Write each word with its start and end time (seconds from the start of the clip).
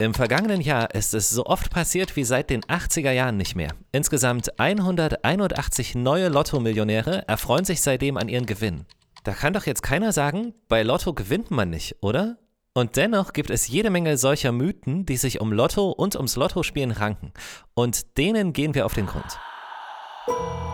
Im 0.00 0.14
vergangenen 0.14 0.62
Jahr 0.62 0.94
ist 0.94 1.12
es 1.12 1.28
so 1.28 1.44
oft 1.44 1.70
passiert 1.70 2.16
wie 2.16 2.24
seit 2.24 2.48
den 2.48 2.62
80er 2.62 3.10
Jahren 3.10 3.36
nicht 3.36 3.54
mehr. 3.54 3.74
Insgesamt 3.92 4.58
181 4.58 5.94
neue 5.94 6.30
Lotto-Millionäre 6.30 7.28
erfreuen 7.28 7.66
sich 7.66 7.82
seitdem 7.82 8.16
an 8.16 8.30
ihren 8.30 8.46
Gewinn. 8.46 8.86
Da 9.24 9.34
kann 9.34 9.52
doch 9.52 9.66
jetzt 9.66 9.82
keiner 9.82 10.12
sagen, 10.12 10.54
bei 10.68 10.82
Lotto 10.82 11.12
gewinnt 11.12 11.50
man 11.50 11.68
nicht, 11.68 11.96
oder? 12.00 12.38
Und 12.72 12.96
dennoch 12.96 13.34
gibt 13.34 13.50
es 13.50 13.68
jede 13.68 13.90
Menge 13.90 14.16
solcher 14.16 14.52
Mythen, 14.52 15.04
die 15.04 15.18
sich 15.18 15.38
um 15.38 15.52
Lotto 15.52 15.90
und 15.90 16.16
ums 16.16 16.36
Lottospielen 16.36 16.92
ranken. 16.92 17.34
Und 17.74 18.16
denen 18.16 18.54
gehen 18.54 18.74
wir 18.74 18.86
auf 18.86 18.94
den 18.94 19.04
Grund. 19.04 19.38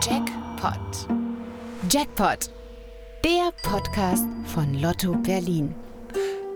Jackpot. 0.01 1.09
Jackpot. 1.91 2.49
Der 3.25 3.51
Podcast 3.61 4.25
von 4.45 4.73
Lotto 4.75 5.17
Berlin. 5.17 5.75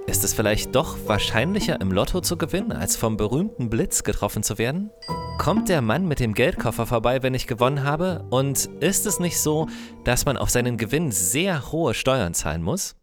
Ist 0.08 0.24
es 0.24 0.34
vielleicht 0.34 0.76
doch 0.76 0.98
wahrscheinlicher, 1.06 1.80
im 1.80 1.92
Lotto 1.92 2.22
zu 2.22 2.36
gewinnen, 2.36 2.72
als 2.72 2.96
vom 2.96 3.18
berühmten 3.18 3.70
Blitz 3.70 4.04
getroffen 4.04 4.42
zu 4.42 4.58
werden? 4.58 4.90
Kommt 5.38 5.70
der 5.70 5.82
Mann 5.82 6.08
mit 6.08 6.20
dem 6.20 6.34
Geldkoffer 6.34 6.88
vorbei, 6.88 7.22
wenn 7.24 7.36
ich 7.36 7.48
gewonnen 7.48 7.84
habe? 7.84 8.26
Und 8.30 8.66
ist 8.80 9.06
es 9.06 9.20
nicht 9.20 9.40
so, 9.40 9.68
dass 10.04 10.26
man 10.26 10.38
auf 10.38 10.50
seinen 10.50 10.78
Gewinn 10.78 11.12
sehr 11.12 11.72
hohe 11.72 11.94
Steuern 11.94 12.34
zahlen 12.34 12.64
muss? 12.64 12.96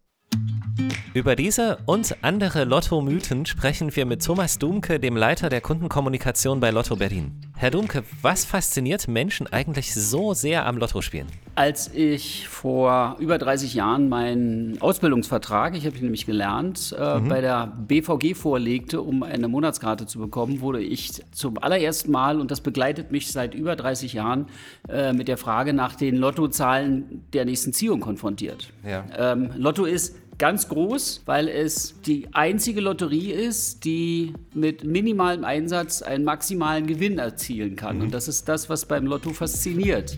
Über 1.13 1.35
diese 1.35 1.79
und 1.85 2.15
andere 2.21 2.65
Lotto-Mythen 2.65 3.45
sprechen 3.47 3.95
wir 3.95 4.05
mit 4.05 4.23
Thomas 4.23 4.59
Dumke, 4.59 4.99
dem 4.99 5.17
Leiter 5.17 5.49
der 5.49 5.59
Kundenkommunikation 5.59 6.59
bei 6.59 6.69
Lotto 6.69 6.95
Berlin. 6.95 7.31
Herr 7.57 7.71
Dumke, 7.71 8.03
was 8.21 8.45
fasziniert 8.45 9.07
Menschen 9.07 9.47
eigentlich 9.47 9.93
so 9.93 10.33
sehr 10.33 10.65
am 10.65 10.77
Lottospielen? 10.77 11.27
Als 11.55 11.93
ich 11.93 12.47
vor 12.47 13.17
über 13.19 13.37
30 13.37 13.73
Jahren 13.73 14.07
meinen 14.07 14.79
Ausbildungsvertrag, 14.81 15.75
ich 15.75 15.85
habe 15.85 15.97
ihn 15.97 16.03
nämlich 16.03 16.25
gelernt, 16.25 16.95
äh, 16.97 17.19
mhm. 17.19 17.27
bei 17.27 17.41
der 17.41 17.73
BVG 17.87 18.33
vorlegte, 18.33 19.01
um 19.01 19.23
eine 19.23 19.47
Monatskarte 19.47 20.05
zu 20.05 20.19
bekommen, 20.19 20.61
wurde 20.61 20.81
ich 20.81 21.21
zum 21.31 21.57
allerersten 21.57 22.11
Mal, 22.11 22.39
und 22.39 22.49
das 22.49 22.61
begleitet 22.61 23.11
mich 23.11 23.31
seit 23.31 23.55
über 23.55 23.75
30 23.75 24.13
Jahren, 24.13 24.45
äh, 24.87 25.11
mit 25.11 25.27
der 25.27 25.37
Frage 25.37 25.73
nach 25.73 25.95
den 25.95 26.15
Lottozahlen 26.15 27.25
der 27.33 27.43
nächsten 27.43 27.73
Ziehung 27.73 27.99
konfrontiert. 27.99 28.71
Ja. 28.87 29.03
Ähm, 29.17 29.49
Lotto 29.57 29.83
ist 29.83 30.15
ganz 30.39 30.67
groß, 30.69 31.21
weil 31.25 31.47
es 31.47 32.01
die 32.01 32.33
einzige 32.33 32.81
Lotterie 32.81 33.31
ist, 33.31 33.85
die 33.85 34.33
mit 34.55 34.83
minimalem 34.83 35.43
Einsatz 35.43 36.01
einen 36.01 36.23
maximalen 36.23 36.87
Gewinn 36.87 37.19
erzielen 37.19 37.75
kann. 37.75 37.97
Mhm. 37.97 38.03
Und 38.03 38.13
das 38.13 38.27
ist 38.27 38.49
das, 38.49 38.69
was 38.69 38.85
beim 38.87 39.05
Lotto 39.05 39.31
fasziniert. 39.31 40.17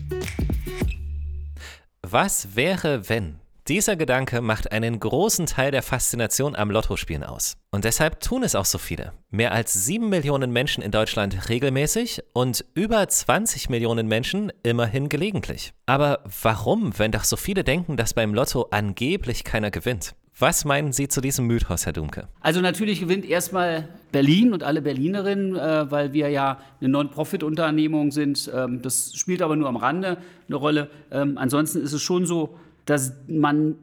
Was 2.02 2.56
wäre, 2.56 3.08
wenn? 3.08 3.41
Dieser 3.68 3.94
Gedanke 3.94 4.40
macht 4.40 4.72
einen 4.72 4.98
großen 4.98 5.46
Teil 5.46 5.70
der 5.70 5.82
Faszination 5.82 6.56
am 6.56 6.72
Lottospielen 6.72 7.22
aus. 7.22 7.56
Und 7.70 7.84
deshalb 7.84 8.18
tun 8.18 8.42
es 8.42 8.56
auch 8.56 8.64
so 8.64 8.76
viele. 8.76 9.12
Mehr 9.30 9.52
als 9.52 9.84
7 9.84 10.08
Millionen 10.08 10.50
Menschen 10.50 10.82
in 10.82 10.90
Deutschland 10.90 11.48
regelmäßig 11.48 12.24
und 12.32 12.64
über 12.74 13.06
20 13.06 13.70
Millionen 13.70 14.08
Menschen 14.08 14.52
immerhin 14.64 15.08
gelegentlich. 15.08 15.74
Aber 15.86 16.24
warum, 16.42 16.98
wenn 16.98 17.12
doch 17.12 17.22
so 17.22 17.36
viele 17.36 17.62
denken, 17.62 17.96
dass 17.96 18.14
beim 18.14 18.34
Lotto 18.34 18.66
angeblich 18.72 19.44
keiner 19.44 19.70
gewinnt? 19.70 20.16
Was 20.36 20.64
meinen 20.64 20.92
Sie 20.92 21.06
zu 21.06 21.20
diesem 21.20 21.46
Mythos, 21.46 21.86
Herr 21.86 21.92
Dumke? 21.92 22.26
Also 22.40 22.60
natürlich 22.60 22.98
gewinnt 22.98 23.24
erstmal 23.24 23.88
Berlin 24.10 24.52
und 24.52 24.64
alle 24.64 24.82
Berlinerinnen, 24.82 25.54
äh, 25.54 25.88
weil 25.88 26.12
wir 26.12 26.30
ja 26.30 26.58
eine 26.80 26.88
Non-Profit-Unternehmung 26.88 28.10
sind. 28.10 28.50
Ähm, 28.52 28.82
das 28.82 29.14
spielt 29.14 29.40
aber 29.40 29.54
nur 29.54 29.68
am 29.68 29.76
Rande 29.76 30.16
eine 30.48 30.56
Rolle. 30.56 30.90
Ähm, 31.12 31.38
ansonsten 31.38 31.80
ist 31.80 31.92
es 31.92 32.02
schon 32.02 32.26
so, 32.26 32.58
dass 32.86 33.12
man 33.26 33.76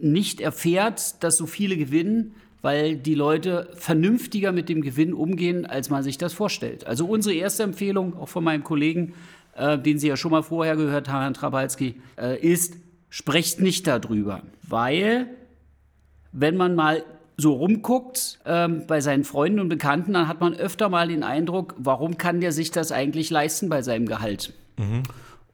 nicht 0.00 0.40
erfährt, 0.40 1.22
dass 1.22 1.36
so 1.36 1.46
viele 1.46 1.76
gewinnen, 1.76 2.34
weil 2.62 2.96
die 2.96 3.14
Leute 3.14 3.68
vernünftiger 3.74 4.50
mit 4.50 4.68
dem 4.68 4.80
Gewinn 4.80 5.12
umgehen, 5.12 5.66
als 5.66 5.90
man 5.90 6.02
sich 6.02 6.16
das 6.16 6.32
vorstellt. 6.32 6.86
Also 6.86 7.06
unsere 7.06 7.34
erste 7.34 7.62
Empfehlung, 7.62 8.16
auch 8.18 8.28
von 8.28 8.42
meinem 8.42 8.64
Kollegen, 8.64 9.12
äh, 9.56 9.78
den 9.78 9.98
Sie 9.98 10.08
ja 10.08 10.16
schon 10.16 10.30
mal 10.30 10.42
vorher 10.42 10.76
gehört 10.76 11.08
haben, 11.08 11.20
Herrn 11.20 11.34
Trabalski, 11.34 12.00
äh, 12.16 12.38
ist, 12.38 12.74
sprecht 13.10 13.60
nicht 13.60 13.86
darüber, 13.86 14.42
weil 14.62 15.28
wenn 16.32 16.56
man 16.56 16.74
mal 16.74 17.04
so 17.36 17.52
rumguckt 17.52 18.38
ähm, 18.46 18.86
bei 18.86 19.00
seinen 19.00 19.24
Freunden 19.24 19.60
und 19.60 19.68
Bekannten, 19.68 20.12
dann 20.12 20.28
hat 20.28 20.40
man 20.40 20.54
öfter 20.54 20.88
mal 20.88 21.08
den 21.08 21.22
Eindruck, 21.22 21.74
warum 21.78 22.16
kann 22.16 22.40
der 22.40 22.52
sich 22.52 22.70
das 22.70 22.92
eigentlich 22.92 23.30
leisten 23.30 23.68
bei 23.68 23.82
seinem 23.82 24.06
Gehalt? 24.06 24.52
Mhm. 24.76 25.02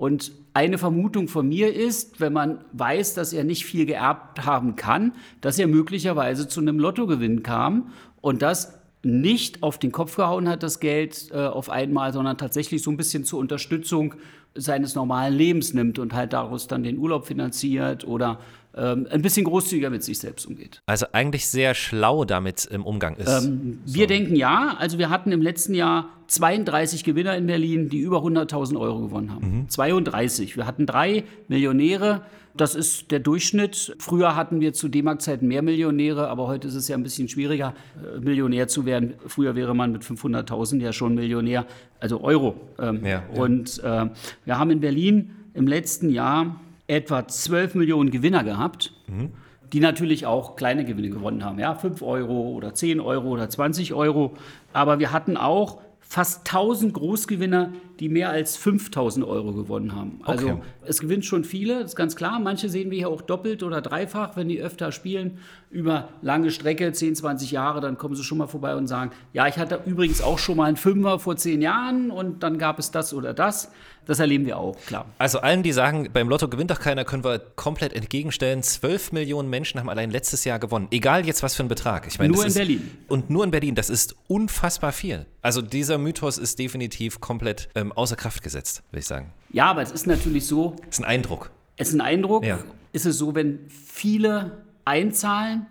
Und 0.00 0.32
eine 0.54 0.78
Vermutung 0.78 1.28
von 1.28 1.46
mir 1.46 1.74
ist, 1.74 2.20
wenn 2.20 2.32
man 2.32 2.64
weiß, 2.72 3.12
dass 3.12 3.34
er 3.34 3.44
nicht 3.44 3.66
viel 3.66 3.84
geerbt 3.84 4.46
haben 4.46 4.74
kann, 4.74 5.12
dass 5.42 5.58
er 5.58 5.66
möglicherweise 5.66 6.48
zu 6.48 6.60
einem 6.60 6.78
Lottogewinn 6.78 7.42
kam 7.42 7.92
und 8.22 8.40
das 8.40 8.80
nicht 9.02 9.62
auf 9.62 9.78
den 9.78 9.92
Kopf 9.92 10.16
gehauen 10.16 10.48
hat, 10.48 10.62
das 10.62 10.80
Geld 10.80 11.28
äh, 11.32 11.40
auf 11.40 11.68
einmal, 11.68 12.14
sondern 12.14 12.38
tatsächlich 12.38 12.82
so 12.82 12.90
ein 12.90 12.96
bisschen 12.96 13.24
zur 13.24 13.40
Unterstützung 13.40 14.14
seines 14.54 14.94
normalen 14.94 15.34
Lebens 15.34 15.74
nimmt 15.74 15.98
und 15.98 16.14
halt 16.14 16.32
daraus 16.32 16.66
dann 16.66 16.82
den 16.82 16.96
Urlaub 16.96 17.26
finanziert 17.26 18.06
oder 18.06 18.40
ähm, 18.76 19.06
ein 19.10 19.22
bisschen 19.22 19.44
großzügiger 19.44 19.90
mit 19.90 20.04
sich 20.04 20.18
selbst 20.18 20.46
umgeht. 20.46 20.82
Also 20.86 21.06
eigentlich 21.12 21.46
sehr 21.48 21.74
schlau 21.74 22.24
damit 22.24 22.66
im 22.66 22.84
Umgang 22.84 23.16
ist. 23.16 23.44
Ähm, 23.44 23.80
wir 23.84 24.02
so. 24.02 24.08
denken 24.08 24.36
ja. 24.36 24.76
Also 24.78 24.98
wir 24.98 25.10
hatten 25.10 25.32
im 25.32 25.42
letzten 25.42 25.74
Jahr 25.74 26.10
32 26.28 27.04
Gewinner 27.04 27.36
in 27.36 27.46
Berlin, 27.46 27.88
die 27.88 27.98
über 27.98 28.18
100.000 28.18 28.78
Euro 28.78 29.00
gewonnen 29.00 29.32
haben. 29.32 29.60
Mhm. 29.62 29.68
32. 29.68 30.56
Wir 30.56 30.66
hatten 30.66 30.86
drei 30.86 31.24
Millionäre. 31.48 32.22
Das 32.54 32.74
ist 32.74 33.10
der 33.10 33.20
Durchschnitt. 33.20 33.96
Früher 33.98 34.34
hatten 34.36 34.60
wir 34.60 34.72
zu 34.72 34.88
D-Mark-Zeiten 34.88 35.46
mehr 35.46 35.62
Millionäre, 35.62 36.28
aber 36.28 36.48
heute 36.48 36.68
ist 36.68 36.74
es 36.74 36.88
ja 36.88 36.96
ein 36.96 37.02
bisschen 37.02 37.28
schwieriger, 37.28 37.74
äh, 38.16 38.20
Millionär 38.20 38.68
zu 38.68 38.84
werden. 38.86 39.14
Früher 39.26 39.54
wäre 39.54 39.74
man 39.74 39.92
mit 39.92 40.02
500.000 40.02 40.80
ja 40.80 40.92
schon 40.92 41.14
Millionär, 41.14 41.66
also 42.00 42.20
Euro. 42.22 42.56
Ähm, 42.78 43.04
ja, 43.04 43.10
ja. 43.10 43.40
Und 43.40 43.82
äh, 43.82 44.06
wir 44.44 44.58
haben 44.58 44.70
in 44.70 44.80
Berlin 44.80 45.30
im 45.54 45.66
letzten 45.66 46.10
Jahr 46.10 46.60
etwa 46.90 47.26
12 47.26 47.76
Millionen 47.76 48.10
Gewinner 48.10 48.42
gehabt, 48.42 48.92
mhm. 49.06 49.30
die 49.72 49.80
natürlich 49.80 50.26
auch 50.26 50.56
kleine 50.56 50.84
Gewinne 50.84 51.10
gewonnen 51.10 51.44
haben. 51.44 51.58
Ja, 51.58 51.74
5 51.74 52.02
Euro 52.02 52.50
oder 52.50 52.74
10 52.74 53.00
Euro 53.00 53.28
oder 53.28 53.48
20 53.48 53.94
Euro. 53.94 54.34
Aber 54.72 54.98
wir 54.98 55.12
hatten 55.12 55.36
auch 55.36 55.80
fast 56.10 56.40
1000 56.52 56.92
Großgewinner, 56.92 57.72
die 58.00 58.08
mehr 58.08 58.30
als 58.30 58.56
5000 58.56 59.24
Euro 59.24 59.52
gewonnen 59.52 59.94
haben. 59.94 60.18
Also 60.24 60.48
okay. 60.48 60.62
es 60.84 60.98
gewinnt 60.98 61.24
schon 61.24 61.44
viele, 61.44 61.82
das 61.82 61.92
ist 61.92 61.96
ganz 61.96 62.16
klar. 62.16 62.40
Manche 62.40 62.68
sehen 62.68 62.90
wir 62.90 62.98
hier 62.98 63.08
auch 63.08 63.22
doppelt 63.22 63.62
oder 63.62 63.80
dreifach, 63.80 64.34
wenn 64.34 64.48
die 64.48 64.60
öfter 64.60 64.90
spielen, 64.90 65.38
über 65.70 66.08
lange 66.20 66.50
Strecke, 66.50 66.90
10, 66.90 67.14
20 67.14 67.52
Jahre, 67.52 67.80
dann 67.80 67.96
kommen 67.96 68.16
sie 68.16 68.24
schon 68.24 68.38
mal 68.38 68.48
vorbei 68.48 68.74
und 68.74 68.88
sagen, 68.88 69.12
ja, 69.32 69.46
ich 69.46 69.56
hatte 69.56 69.82
übrigens 69.86 70.20
auch 70.20 70.40
schon 70.40 70.56
mal 70.56 70.64
einen 70.64 70.76
Fünfer 70.76 71.20
vor 71.20 71.36
zehn 71.36 71.62
Jahren 71.62 72.10
und 72.10 72.42
dann 72.42 72.58
gab 72.58 72.80
es 72.80 72.90
das 72.90 73.14
oder 73.14 73.32
das. 73.32 73.70
Das 74.06 74.18
erleben 74.18 74.46
wir 74.46 74.58
auch, 74.58 74.76
klar. 74.86 75.06
Also 75.18 75.40
allen, 75.40 75.62
die 75.62 75.72
sagen, 75.72 76.08
beim 76.12 76.28
Lotto 76.28 76.48
gewinnt 76.48 76.70
doch 76.70 76.80
keiner, 76.80 77.04
können 77.04 77.22
wir 77.22 77.38
komplett 77.38 77.92
entgegenstellen. 77.92 78.62
12 78.62 79.12
Millionen 79.12 79.48
Menschen 79.50 79.78
haben 79.78 79.88
allein 79.88 80.10
letztes 80.10 80.44
Jahr 80.44 80.58
gewonnen. 80.58 80.88
Egal 80.90 81.26
jetzt 81.26 81.42
was 81.42 81.54
für 81.54 81.62
ein 81.62 81.68
Betrag. 81.68 82.06
Ich 82.06 82.18
meine, 82.18 82.32
nur 82.32 82.42
in 82.42 82.48
ist, 82.48 82.54
Berlin. 82.54 82.90
Und 83.08 83.30
nur 83.30 83.44
in 83.44 83.50
Berlin. 83.50 83.74
Das 83.74 83.90
ist 83.90 84.16
unfassbar 84.26 84.92
viel. 84.92 85.26
Also 85.42 85.62
dieser 85.62 85.98
Mythos 85.98 86.38
ist 86.38 86.58
definitiv 86.58 87.20
komplett 87.20 87.68
ähm, 87.74 87.92
außer 87.92 88.16
Kraft 88.16 88.42
gesetzt, 88.42 88.82
würde 88.90 89.00
ich 89.00 89.06
sagen. 89.06 89.32
Ja, 89.52 89.66
aber 89.66 89.82
es 89.82 89.90
ist 89.90 90.06
natürlich 90.06 90.46
so. 90.46 90.76
Es 90.88 90.98
ist 90.98 91.04
ein 91.04 91.04
Eindruck. 91.04 91.50
Es 91.76 91.88
ist 91.88 91.94
ein 91.94 92.00
Eindruck. 92.00 92.44
Ja. 92.44 92.58
Ist 92.92 93.06
es 93.06 93.18
so, 93.18 93.34
wenn 93.34 93.60
viele 93.68 94.64
einzahlen, 94.84 95.66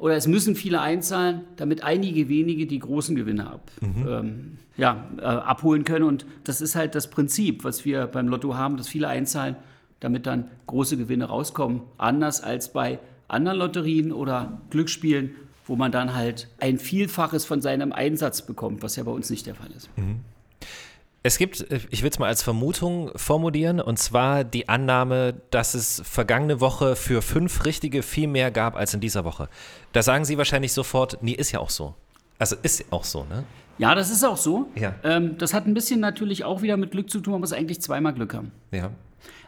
oder 0.00 0.16
es 0.16 0.26
müssen 0.26 0.56
viele 0.56 0.80
einzahlen, 0.80 1.42
damit 1.56 1.84
einige 1.84 2.30
wenige 2.30 2.66
die 2.66 2.78
großen 2.78 3.14
Gewinne 3.14 3.50
ab, 3.50 3.70
mhm. 3.82 4.08
ähm, 4.08 4.58
ja, 4.78 5.04
äh, 5.18 5.22
abholen 5.22 5.84
können. 5.84 6.06
Und 6.06 6.24
das 6.44 6.62
ist 6.62 6.74
halt 6.74 6.94
das 6.94 7.10
Prinzip, 7.10 7.64
was 7.64 7.84
wir 7.84 8.06
beim 8.06 8.26
Lotto 8.26 8.54
haben, 8.54 8.78
dass 8.78 8.88
viele 8.88 9.08
einzahlen, 9.08 9.56
damit 10.00 10.26
dann 10.26 10.50
große 10.66 10.96
Gewinne 10.96 11.26
rauskommen. 11.26 11.82
Anders 11.98 12.42
als 12.42 12.72
bei 12.72 12.98
anderen 13.28 13.58
Lotterien 13.58 14.10
oder 14.10 14.62
Glücksspielen, 14.70 15.32
wo 15.66 15.76
man 15.76 15.92
dann 15.92 16.14
halt 16.14 16.48
ein 16.58 16.78
Vielfaches 16.78 17.44
von 17.44 17.60
seinem 17.60 17.92
Einsatz 17.92 18.46
bekommt, 18.46 18.82
was 18.82 18.96
ja 18.96 19.04
bei 19.04 19.12
uns 19.12 19.28
nicht 19.28 19.46
der 19.46 19.54
Fall 19.54 19.70
ist. 19.76 19.90
Mhm. 19.98 20.20
Es 21.22 21.36
gibt, 21.36 21.66
ich 21.90 22.02
will 22.02 22.10
es 22.10 22.18
mal 22.18 22.28
als 22.28 22.42
Vermutung 22.42 23.10
formulieren, 23.14 23.80
und 23.80 23.98
zwar 23.98 24.42
die 24.42 24.70
Annahme, 24.70 25.34
dass 25.50 25.74
es 25.74 26.00
vergangene 26.04 26.60
Woche 26.60 26.96
für 26.96 27.20
fünf 27.20 27.66
Richtige 27.66 28.02
viel 28.02 28.26
mehr 28.26 28.50
gab 28.50 28.74
als 28.74 28.94
in 28.94 29.00
dieser 29.00 29.24
Woche. 29.24 29.50
Da 29.92 30.02
sagen 30.02 30.24
Sie 30.24 30.38
wahrscheinlich 30.38 30.72
sofort, 30.72 31.18
nee, 31.20 31.32
ist 31.32 31.52
ja 31.52 31.60
auch 31.60 31.68
so. 31.68 31.94
Also 32.38 32.56
ist 32.62 32.90
auch 32.90 33.04
so, 33.04 33.24
ne? 33.24 33.44
Ja, 33.76 33.94
das 33.94 34.10
ist 34.10 34.24
auch 34.24 34.38
so. 34.38 34.68
Ja. 34.76 34.94
Ähm, 35.04 35.36
das 35.36 35.52
hat 35.52 35.66
ein 35.66 35.74
bisschen 35.74 36.00
natürlich 36.00 36.44
auch 36.44 36.62
wieder 36.62 36.78
mit 36.78 36.90
Glück 36.90 37.10
zu 37.10 37.20
tun, 37.20 37.32
man 37.32 37.40
muss 37.40 37.52
eigentlich 37.52 37.82
zweimal 37.82 38.14
Glück 38.14 38.32
haben. 38.32 38.50
Ja. 38.72 38.90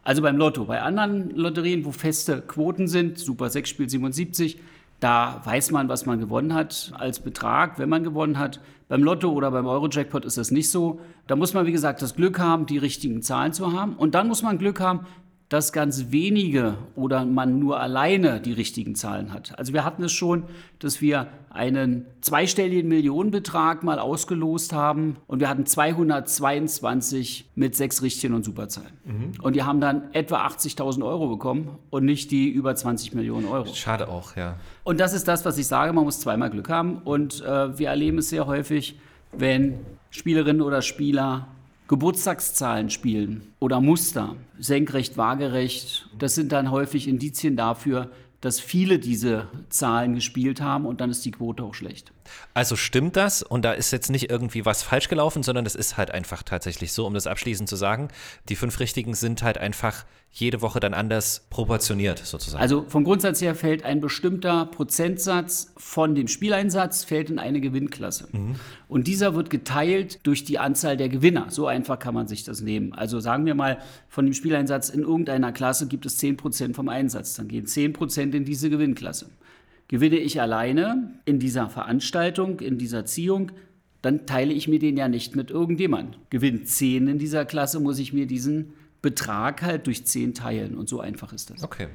Also 0.02 0.20
beim 0.20 0.36
Lotto. 0.36 0.64
Bei 0.64 0.82
anderen 0.82 1.30
Lotterien, 1.30 1.84
wo 1.84 1.92
feste 1.92 2.42
Quoten 2.42 2.88
sind, 2.88 3.18
Super 3.18 3.48
6 3.48 3.68
spielt 3.68 3.90
77, 3.90 4.58
da 5.02 5.40
weiß 5.44 5.72
man, 5.72 5.88
was 5.88 6.06
man 6.06 6.20
gewonnen 6.20 6.54
hat 6.54 6.92
als 6.96 7.18
Betrag, 7.18 7.78
wenn 7.80 7.88
man 7.88 8.04
gewonnen 8.04 8.38
hat. 8.38 8.60
Beim 8.88 9.02
Lotto 9.02 9.32
oder 9.32 9.50
beim 9.50 9.66
Euro-Jackpot 9.66 10.24
ist 10.24 10.38
das 10.38 10.52
nicht 10.52 10.70
so. 10.70 11.00
Da 11.26 11.34
muss 11.34 11.54
man, 11.54 11.66
wie 11.66 11.72
gesagt, 11.72 12.02
das 12.02 12.14
Glück 12.14 12.38
haben, 12.38 12.66
die 12.66 12.78
richtigen 12.78 13.20
Zahlen 13.20 13.52
zu 13.52 13.72
haben. 13.72 13.96
Und 13.96 14.14
dann 14.14 14.28
muss 14.28 14.42
man 14.42 14.58
Glück 14.58 14.78
haben, 14.78 15.06
dass 15.52 15.70
ganz 15.70 16.06
wenige 16.08 16.78
oder 16.96 17.26
man 17.26 17.58
nur 17.58 17.78
alleine 17.78 18.40
die 18.40 18.54
richtigen 18.54 18.94
Zahlen 18.94 19.34
hat. 19.34 19.58
Also 19.58 19.74
wir 19.74 19.84
hatten 19.84 20.02
es 20.02 20.10
schon, 20.10 20.44
dass 20.78 21.02
wir 21.02 21.26
einen 21.50 22.06
zweistelligen 22.22 22.88
Millionenbetrag 22.88 23.82
mal 23.82 23.98
ausgelost 23.98 24.72
haben 24.72 25.18
und 25.26 25.40
wir 25.40 25.50
hatten 25.50 25.66
222 25.66 27.50
mit 27.54 27.76
sechs 27.76 28.00
richtigen 28.00 28.32
und 28.32 28.46
Superzahlen. 28.46 28.92
Mhm. 29.04 29.32
Und 29.42 29.54
die 29.54 29.62
haben 29.62 29.82
dann 29.82 30.04
etwa 30.14 30.46
80.000 30.46 31.04
Euro 31.04 31.28
bekommen 31.28 31.76
und 31.90 32.06
nicht 32.06 32.30
die 32.30 32.48
über 32.48 32.74
20 32.74 33.12
Millionen 33.12 33.46
Euro. 33.46 33.74
Schade 33.74 34.08
auch, 34.08 34.34
ja. 34.36 34.56
Und 34.84 35.00
das 35.00 35.12
ist 35.12 35.28
das, 35.28 35.44
was 35.44 35.58
ich 35.58 35.66
sage, 35.66 35.92
man 35.92 36.04
muss 36.04 36.18
zweimal 36.20 36.48
Glück 36.48 36.70
haben 36.70 37.02
und 37.04 37.42
äh, 37.42 37.78
wir 37.78 37.88
erleben 37.90 38.16
es 38.18 38.30
sehr 38.30 38.46
häufig, 38.46 38.98
wenn 39.32 39.80
Spielerinnen 40.08 40.62
oder 40.62 40.80
Spieler 40.80 41.48
Geburtstagszahlen 41.92 42.88
spielen 42.88 43.52
oder 43.60 43.82
Muster, 43.82 44.36
senkrecht, 44.58 45.18
waagerecht. 45.18 46.08
Das 46.18 46.34
sind 46.34 46.50
dann 46.50 46.70
häufig 46.70 47.06
Indizien 47.06 47.54
dafür, 47.54 48.10
dass 48.40 48.60
viele 48.60 48.98
diese 48.98 49.48
Zahlen 49.68 50.14
gespielt 50.14 50.62
haben 50.62 50.86
und 50.86 51.02
dann 51.02 51.10
ist 51.10 51.22
die 51.26 51.32
Quote 51.32 51.62
auch 51.62 51.74
schlecht. 51.74 52.10
Also 52.54 52.76
stimmt 52.76 53.16
das 53.16 53.42
und 53.42 53.64
da 53.64 53.72
ist 53.72 53.90
jetzt 53.92 54.10
nicht 54.10 54.30
irgendwie 54.30 54.64
was 54.64 54.82
falsch 54.82 55.08
gelaufen, 55.08 55.42
sondern 55.42 55.64
das 55.64 55.74
ist 55.74 55.96
halt 55.96 56.10
einfach 56.10 56.42
tatsächlich 56.42 56.92
so, 56.92 57.06
um 57.06 57.14
das 57.14 57.26
abschließend 57.26 57.68
zu 57.68 57.76
sagen. 57.76 58.08
Die 58.48 58.56
fünf 58.56 58.80
Richtigen 58.80 59.14
sind 59.14 59.42
halt 59.42 59.58
einfach 59.58 60.04
jede 60.34 60.62
Woche 60.62 60.80
dann 60.80 60.94
anders 60.94 61.46
proportioniert 61.50 62.18
sozusagen. 62.18 62.62
Also 62.62 62.86
vom 62.88 63.04
Grundsatz 63.04 63.42
her 63.42 63.54
fällt 63.54 63.84
ein 63.84 64.00
bestimmter 64.00 64.64
Prozentsatz 64.64 65.74
von 65.76 66.14
dem 66.14 66.26
Spieleinsatz 66.26 67.04
fällt 67.04 67.28
in 67.28 67.38
eine 67.38 67.60
Gewinnklasse. 67.60 68.28
Mhm. 68.32 68.54
Und 68.88 69.08
dieser 69.08 69.34
wird 69.34 69.50
geteilt 69.50 70.20
durch 70.26 70.44
die 70.44 70.58
Anzahl 70.58 70.96
der 70.96 71.10
Gewinner. 71.10 71.46
So 71.50 71.66
einfach 71.66 71.98
kann 71.98 72.14
man 72.14 72.28
sich 72.28 72.44
das 72.44 72.62
nehmen. 72.62 72.94
Also 72.94 73.20
sagen 73.20 73.44
wir 73.44 73.54
mal, 73.54 73.78
von 74.08 74.24
dem 74.24 74.32
Spieleinsatz 74.32 74.88
in 74.88 75.02
irgendeiner 75.02 75.52
Klasse 75.52 75.86
gibt 75.86 76.06
es 76.06 76.18
10% 76.18 76.74
vom 76.74 76.88
Einsatz. 76.88 77.34
Dann 77.34 77.48
gehen 77.48 77.66
10% 77.66 78.32
in 78.32 78.46
diese 78.46 78.70
Gewinnklasse. 78.70 79.26
Gewinne 79.92 80.16
ich 80.16 80.40
alleine 80.40 81.12
in 81.26 81.38
dieser 81.38 81.68
Veranstaltung, 81.68 82.60
in 82.60 82.78
dieser 82.78 83.04
Ziehung, 83.04 83.52
dann 84.00 84.24
teile 84.24 84.54
ich 84.54 84.66
mir 84.66 84.78
den 84.78 84.96
ja 84.96 85.06
nicht 85.06 85.36
mit 85.36 85.50
irgendjemand. 85.50 86.16
Gewinnt 86.30 86.66
10 86.66 87.08
in 87.08 87.18
dieser 87.18 87.44
Klasse, 87.44 87.78
muss 87.78 87.98
ich 87.98 88.14
mir 88.14 88.26
diesen 88.26 88.72
Betrag 89.02 89.60
halt 89.60 89.86
durch 89.86 90.06
10 90.06 90.32
teilen. 90.32 90.78
Und 90.78 90.88
so 90.88 91.00
einfach 91.00 91.34
ist 91.34 91.50
das. 91.50 91.62
Okay. 91.62 91.88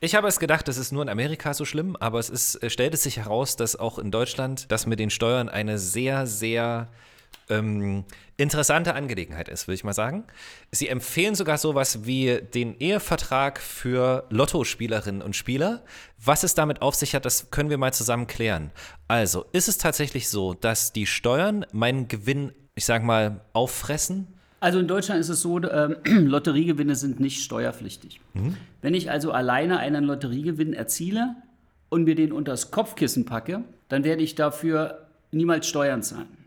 Ich 0.00 0.16
habe 0.16 0.26
es 0.26 0.40
gedacht, 0.40 0.66
das 0.66 0.78
ist 0.78 0.90
nur 0.90 1.04
in 1.04 1.08
Amerika 1.08 1.54
so 1.54 1.64
schlimm, 1.64 1.94
aber 1.94 2.18
es 2.18 2.28
ist, 2.28 2.58
stellt 2.72 2.92
es 2.92 3.04
sich 3.04 3.18
heraus, 3.18 3.54
dass 3.54 3.76
auch 3.76 4.00
in 4.00 4.10
Deutschland 4.10 4.66
das 4.72 4.88
mit 4.88 4.98
den 4.98 5.10
Steuern 5.10 5.48
eine 5.48 5.78
sehr, 5.78 6.26
sehr 6.26 6.88
ähm, 7.50 8.04
interessante 8.36 8.94
Angelegenheit 8.94 9.48
ist, 9.48 9.66
würde 9.66 9.74
ich 9.74 9.84
mal 9.84 9.92
sagen. 9.92 10.24
Sie 10.70 10.88
empfehlen 10.88 11.34
sogar 11.34 11.58
sowas 11.58 12.06
wie 12.06 12.40
den 12.54 12.78
Ehevertrag 12.78 13.60
für 13.60 14.24
Lottospielerinnen 14.30 15.20
und 15.20 15.36
Spieler. 15.36 15.82
Was 16.22 16.42
es 16.42 16.54
damit 16.54 16.80
auf 16.80 16.94
sich 16.94 17.14
hat, 17.14 17.24
das 17.26 17.50
können 17.50 17.70
wir 17.70 17.78
mal 17.78 17.92
zusammen 17.92 18.26
klären. 18.26 18.70
Also, 19.08 19.44
ist 19.52 19.68
es 19.68 19.78
tatsächlich 19.78 20.28
so, 20.28 20.54
dass 20.54 20.92
die 20.92 21.06
Steuern 21.06 21.66
meinen 21.72 22.08
Gewinn, 22.08 22.52
ich 22.74 22.84
sage 22.84 23.04
mal, 23.04 23.42
auffressen? 23.52 24.28
Also 24.60 24.78
in 24.78 24.88
Deutschland 24.88 25.20
ist 25.20 25.28
es 25.28 25.40
so, 25.40 25.58
äh, 25.58 25.96
Lotteriegewinne 26.08 26.94
sind 26.94 27.20
nicht 27.20 27.42
steuerpflichtig. 27.42 28.20
Mhm. 28.34 28.56
Wenn 28.82 28.94
ich 28.94 29.10
also 29.10 29.32
alleine 29.32 29.78
einen 29.78 30.04
Lotteriegewinn 30.04 30.72
erziele 30.72 31.34
und 31.88 32.04
mir 32.04 32.14
den 32.14 32.32
unters 32.32 32.70
Kopfkissen 32.70 33.24
packe, 33.24 33.64
dann 33.88 34.04
werde 34.04 34.22
ich 34.22 34.34
dafür 34.34 35.06
niemals 35.32 35.66
Steuern 35.66 36.02
zahlen 36.02 36.39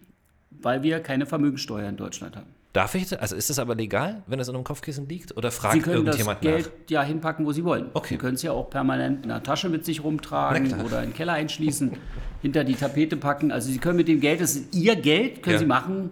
weil 0.61 0.83
wir 0.83 0.99
keine 0.99 1.25
Vermögensteuer 1.25 1.87
in 1.89 1.97
Deutschland 1.97 2.35
haben. 2.35 2.53
Darf 2.73 2.95
ich, 2.95 3.19
also 3.21 3.35
ist 3.35 3.51
es 3.51 3.59
aber 3.59 3.75
legal, 3.75 4.23
wenn 4.25 4.39
es 4.39 4.47
in 4.47 4.55
einem 4.55 4.63
Kopfkissen 4.63 5.07
liegt? 5.07 5.37
Oder 5.37 5.51
fragt 5.51 5.75
Sie 5.75 5.79
können 5.81 5.97
irgendjemand 5.97 6.43
das 6.43 6.51
Geld 6.51 6.65
nach? 6.65 6.89
ja 6.89 7.03
hinpacken, 7.03 7.45
wo 7.45 7.51
Sie 7.51 7.63
wollen. 7.63 7.91
Okay. 7.93 8.15
Sie 8.15 8.17
können 8.17 8.33
es 8.33 8.41
ja 8.41 8.51
auch 8.51 8.71
permanent 8.71 9.23
in 9.23 9.29
der 9.29 9.43
Tasche 9.43 9.69
mit 9.69 9.85
sich 9.85 10.03
rumtragen 10.03 10.81
oder 10.81 11.03
in 11.03 11.09
den 11.09 11.15
Keller 11.15 11.33
einschließen, 11.33 11.91
hinter 12.41 12.63
die 12.63 12.73
Tapete 12.73 13.15
packen. 13.15 13.51
Also 13.51 13.69
Sie 13.71 13.77
können 13.77 13.97
mit 13.97 14.07
dem 14.07 14.19
Geld, 14.19 14.41
das 14.41 14.55
ist 14.55 14.75
Ihr 14.75 14.95
Geld, 14.95 15.43
können 15.43 15.53
ja. 15.53 15.59
Sie 15.59 15.67
machen, 15.67 16.09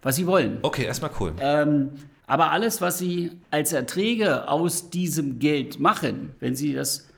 was 0.00 0.14
Sie 0.14 0.28
wollen. 0.28 0.58
Okay, 0.62 0.84
erstmal 0.84 1.10
cool. 1.18 1.32
Ähm, 1.40 1.90
aber 2.28 2.52
alles, 2.52 2.80
was 2.80 2.98
Sie 2.98 3.32
als 3.50 3.72
Erträge 3.72 4.48
aus 4.48 4.90
diesem 4.90 5.40
Geld 5.40 5.80
machen, 5.80 6.36
wenn 6.38 6.54
Sie 6.54 6.72
das 6.72 7.09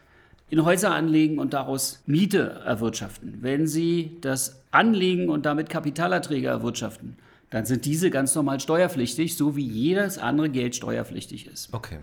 in 0.52 0.66
Häuser 0.66 0.94
anlegen 0.94 1.38
und 1.38 1.54
daraus 1.54 2.02
Miete 2.04 2.60
erwirtschaften, 2.66 3.38
wenn 3.40 3.66
Sie 3.66 4.18
das 4.20 4.62
anlegen 4.70 5.30
und 5.30 5.46
damit 5.46 5.70
Kapitalerträge 5.70 6.48
erwirtschaften, 6.48 7.16
dann 7.48 7.64
sind 7.64 7.86
diese 7.86 8.10
ganz 8.10 8.34
normal 8.34 8.60
steuerpflichtig, 8.60 9.38
so 9.38 9.56
wie 9.56 9.64
jedes 9.64 10.18
andere 10.18 10.50
Geld 10.50 10.76
steuerpflichtig 10.76 11.46
ist. 11.46 11.72
Okay. 11.72 12.00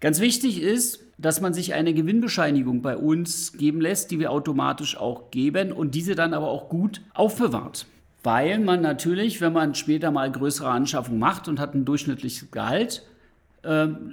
Ganz 0.00 0.18
wichtig 0.18 0.60
ist, 0.60 0.98
dass 1.16 1.40
man 1.40 1.54
sich 1.54 1.74
eine 1.74 1.94
Gewinnbescheinigung 1.94 2.82
bei 2.82 2.96
uns 2.96 3.52
geben 3.52 3.80
lässt, 3.80 4.10
die 4.10 4.18
wir 4.18 4.32
automatisch 4.32 4.96
auch 4.96 5.30
geben 5.30 5.70
und 5.70 5.94
diese 5.94 6.16
dann 6.16 6.34
aber 6.34 6.48
auch 6.48 6.68
gut 6.68 7.02
aufbewahrt. 7.14 7.86
Weil 8.24 8.58
man 8.58 8.80
natürlich, 8.80 9.40
wenn 9.40 9.52
man 9.52 9.76
später 9.76 10.10
mal 10.10 10.32
größere 10.32 10.70
Anschaffungen 10.70 11.20
macht 11.20 11.46
und 11.46 11.60
hat 11.60 11.76
ein 11.76 11.84
durchschnittliches 11.84 12.50
Gehalt, 12.50 13.04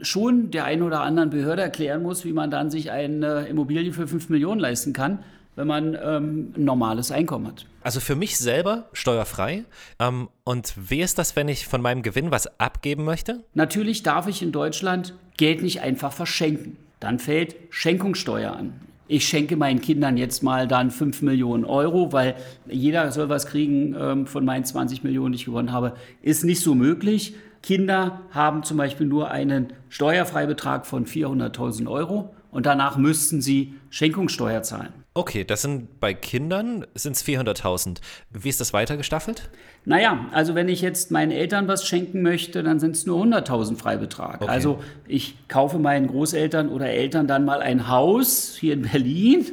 schon 0.02 0.50
der 0.50 0.66
einen 0.66 0.82
oder 0.82 1.02
anderen 1.02 1.30
Behörde 1.30 1.62
erklären 1.62 2.02
muss, 2.02 2.26
wie 2.26 2.34
man 2.34 2.50
dann 2.50 2.72
sich 2.72 2.90
eine 2.90 3.46
Immobilie 3.46 3.94
für 3.94 4.08
5 4.08 4.30
Millionen 4.30 4.60
leisten 4.60 4.94
kann, 4.94 5.20
wenn 5.56 5.68
man 5.68 5.96
ähm, 6.02 6.54
ein 6.58 6.66
normales 6.66 7.12
Einkommen 7.12 7.48
hat. 7.48 7.66
Also 7.84 8.00
für 8.00 8.16
mich 8.16 8.38
selber 8.38 8.86
steuerfrei. 8.94 9.66
Ähm, 10.00 10.30
und 10.44 10.74
wie 10.90 11.02
ist 11.02 11.20
das, 11.20 11.36
wenn 11.36 11.48
ich 11.48 11.68
von 11.68 11.82
meinem 11.82 12.02
Gewinn 12.02 12.32
was 12.32 12.60
abgeben 12.60 13.04
möchte? 13.04 13.44
Natürlich 13.54 14.04
darf 14.04 14.28
ich 14.28 14.42
in 14.42 14.52
Deutschland 14.52 15.14
Geld 15.38 15.62
nicht 15.62 15.82
einfach 15.82 16.14
verschenken. 16.14 16.78
Dann 17.00 17.20
fällt 17.20 17.56
Schenkungssteuer 17.70 18.54
an. 18.54 18.74
Ich 19.08 19.28
schenke 19.28 19.58
meinen 19.58 19.82
Kindern 19.82 20.16
jetzt 20.16 20.42
mal 20.44 20.68
dann 20.68 20.90
5 20.90 21.22
Millionen 21.22 21.66
Euro, 21.66 22.14
weil 22.14 22.36
jeder 22.68 23.12
soll 23.12 23.28
was 23.30 23.46
kriegen 23.46 23.96
ähm, 24.00 24.26
von 24.26 24.46
meinen 24.46 24.64
20 24.64 25.04
Millionen, 25.04 25.34
die 25.34 25.40
ich 25.40 25.46
gewonnen 25.46 25.74
habe. 25.74 25.94
Ist 26.22 26.46
nicht 26.46 26.62
so 26.62 26.74
möglich. 26.74 27.36
Kinder 27.64 28.20
haben 28.32 28.64
zum 28.64 28.78
Beispiel 28.78 29.08
nur 29.08 29.32
einen 29.32 29.74
Steuerfreibetrag 29.88 30.86
von 30.86 31.06
400.000 31.06 31.90
Euro 31.90 32.36
und 32.52 32.66
danach 32.66 32.98
müssten 32.98 33.42
sie 33.42 33.74
Schenkungssteuer 33.90 34.62
zahlen. 34.64 35.03
Okay, 35.16 35.44
das 35.44 35.62
sind 35.62 36.00
bei 36.00 36.16
Kindern 36.16 36.88
sind 36.96 37.16
es 37.16 37.24
400.000. 37.24 37.98
Wie 38.32 38.50
ist 38.50 38.60
das 38.60 38.74
weiter 38.74 38.98
gestaffelt? 38.98 39.52
Naja, 39.86 40.26
also 40.32 40.56
wenn 40.56 40.70
ich 40.70 40.82
jetzt 40.82 41.12
meinen 41.12 41.32
Eltern 41.32 41.68
was 41.68 41.86
schenken 41.86 42.24
möchte, 42.24 42.64
dann 42.64 42.80
sind 42.80 42.96
es 42.96 43.06
nur 43.06 43.24
100.000 43.24 43.78
Freibetrag. 43.78 44.42
Okay. 44.42 44.50
Also 44.50 44.80
ich 45.08 45.36
kaufe 45.50 45.78
meinen 45.78 46.08
Großeltern 46.08 46.70
oder 46.70 46.88
Eltern 46.88 47.28
dann 47.28 47.46
mal 47.46 47.62
ein 47.62 47.90
Haus 47.90 48.58
hier 48.60 48.74
in 48.74 48.84
Berlin, 48.84 49.46